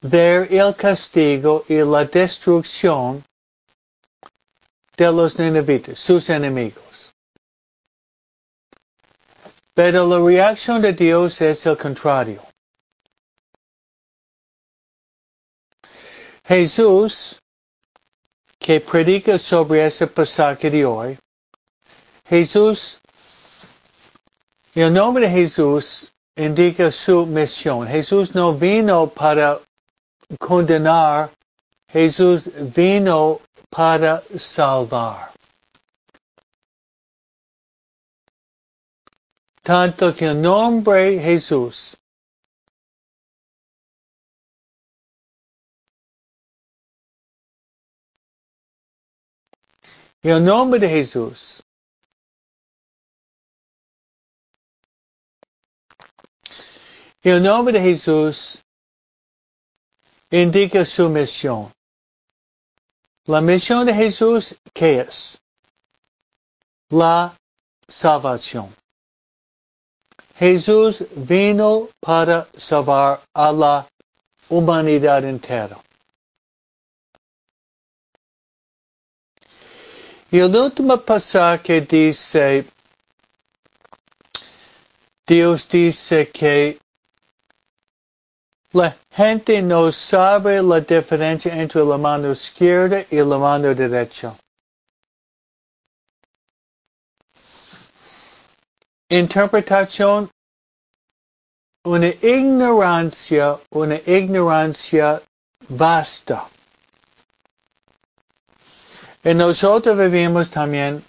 ver 0.00 0.50
el 0.50 0.74
castigo 0.74 1.64
y 1.68 1.76
la 1.82 2.06
destrucción 2.06 3.22
de 4.96 5.12
los 5.12 5.38
ninivitas, 5.38 5.98
sus 5.98 6.30
enemigos. 6.30 7.12
Pero 9.74 10.06
la 10.06 10.18
reacción 10.18 10.80
de 10.80 10.94
Dios 10.94 11.40
es 11.42 11.66
el 11.66 11.76
contrario. 11.76 12.42
Jesús, 16.44 17.38
que 18.58 18.80
predica 18.80 19.38
sobre 19.38 19.86
ese 19.86 20.06
pasaje 20.06 20.70
de 20.70 20.84
hoy, 20.86 21.18
Jesús, 22.26 23.01
el 24.80 24.92
nombre 24.92 25.26
de 25.26 25.32
Jesús 25.32 26.12
indica 26.36 26.90
su 26.90 27.26
misión. 27.26 27.86
Jesús 27.86 28.34
no 28.34 28.54
vino 28.54 29.06
para 29.08 29.58
condenar, 30.38 31.30
Jesús 31.88 32.50
vino 32.74 33.40
para 33.68 34.22
salvar. 34.36 35.32
Tanto 39.62 40.14
que 40.14 40.26
el 40.26 40.40
nombre 40.40 41.20
Jesús 41.20 41.96
En 50.24 50.44
nombre 50.44 50.78
de 50.78 50.88
Jesús. 50.88 51.64
El 57.22 57.40
nombre 57.40 57.78
de 57.78 57.80
Jesús 57.80 58.64
indica 60.28 60.84
su 60.84 61.08
misión. 61.08 61.72
La 63.26 63.40
misión 63.40 63.86
de 63.86 63.94
Jesús, 63.94 64.56
¿qué 64.74 65.00
es? 65.02 65.40
La 66.88 67.32
salvación. 67.86 68.74
Jesús 70.36 71.04
vino 71.14 71.88
para 72.00 72.48
salvar 72.56 73.20
a 73.32 73.52
la 73.52 73.86
humanidad 74.48 75.24
entera. 75.24 75.78
Y 80.32 80.40
el 80.40 80.56
último 80.56 80.96
pasaje 80.96 81.82
dice, 81.82 82.64
Dios 85.24 85.68
dice 85.68 86.28
que 86.30 86.80
la 88.72 88.96
gente 89.10 89.60
no 89.60 89.92
sabe 89.92 90.62
la 90.62 90.80
diferencia 90.80 91.52
entre 91.54 91.84
la 91.84 91.98
mano 91.98 92.32
izquierda 92.32 93.04
y 93.10 93.16
la 93.16 93.38
mano 93.38 93.74
derecha. 93.74 94.34
Interpretación, 99.10 100.30
una 101.84 102.08
ignorancia, 102.22 103.58
una 103.72 103.96
ignorancia 104.06 105.20
vasta. 105.68 106.48
Y 109.22 109.34
nosotros 109.34 109.98
vivimos 109.98 110.50
también 110.50 111.04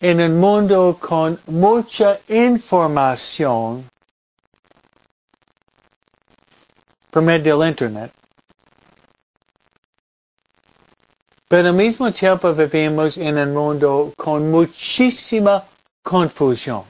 en 0.00 0.20
un 0.20 0.40
mundo 0.40 0.98
con 0.98 1.40
mucha 1.46 2.18
información 2.28 3.88
medio 7.14 7.58
del 7.58 7.68
Internet. 7.68 8.12
Pero 11.48 11.68
al 11.68 11.74
mismo 11.74 12.12
tiempo 12.12 12.54
vivimos 12.54 13.16
en 13.18 13.36
un 13.38 13.52
mundo 13.52 14.12
con 14.16 14.50
muchísima 14.50 15.64
confusión. 16.02 16.84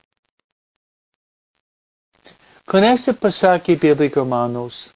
Con 2.66 2.84
este 2.84 3.14
pasaje 3.14 3.76
bíblico, 3.76 4.20
hermanos, 4.20 4.94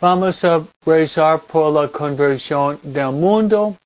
Vamos 0.00 0.44
a 0.44 0.64
rezar 0.86 1.40
por 1.40 1.72
la 1.72 1.88
conversión 1.88 2.78
del 2.84 3.10
mundo, 3.10 3.76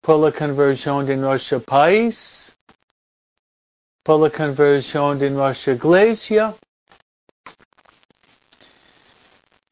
por 0.00 0.20
la 0.20 0.30
conversión 0.30 1.04
de 1.04 1.16
nuestro 1.16 1.58
país, 1.58 2.56
por 4.04 4.20
la 4.20 4.30
conversión 4.30 5.18
de 5.18 5.30
nuestra 5.30 5.72
iglesia, 5.72 6.54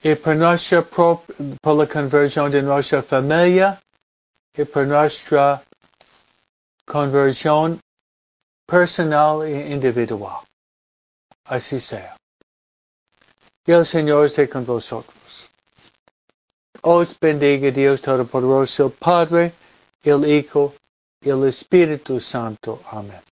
y 0.07 0.15
por, 0.15 0.37
la 0.37 1.87
conversión 1.89 2.53
de 2.53 2.63
nuestra 2.63 3.03
familia, 3.03 3.83
y 4.57 4.65
por 4.65 4.87
nuestra 4.87 5.61
conversión 6.85 7.81
personal 8.65 9.43
e 9.43 9.73
individual. 9.73 10.45
Así 11.47 11.81
sea. 11.81 12.17
Y 13.67 13.73
el 13.73 13.85
Señor 13.85 14.27
esté 14.27 14.49
con 14.49 14.65
vosotros. 14.65 15.51
Os 16.83 17.19
bendiga 17.19 17.73
Dios 17.73 18.01
Todopoderoso, 18.01 18.91
Padre, 18.91 19.53
el 20.05 20.25
Hijo 20.25 20.73
el 21.23 21.49
Espíritu 21.49 22.21
Santo. 22.21 22.81
Amén. 22.93 23.36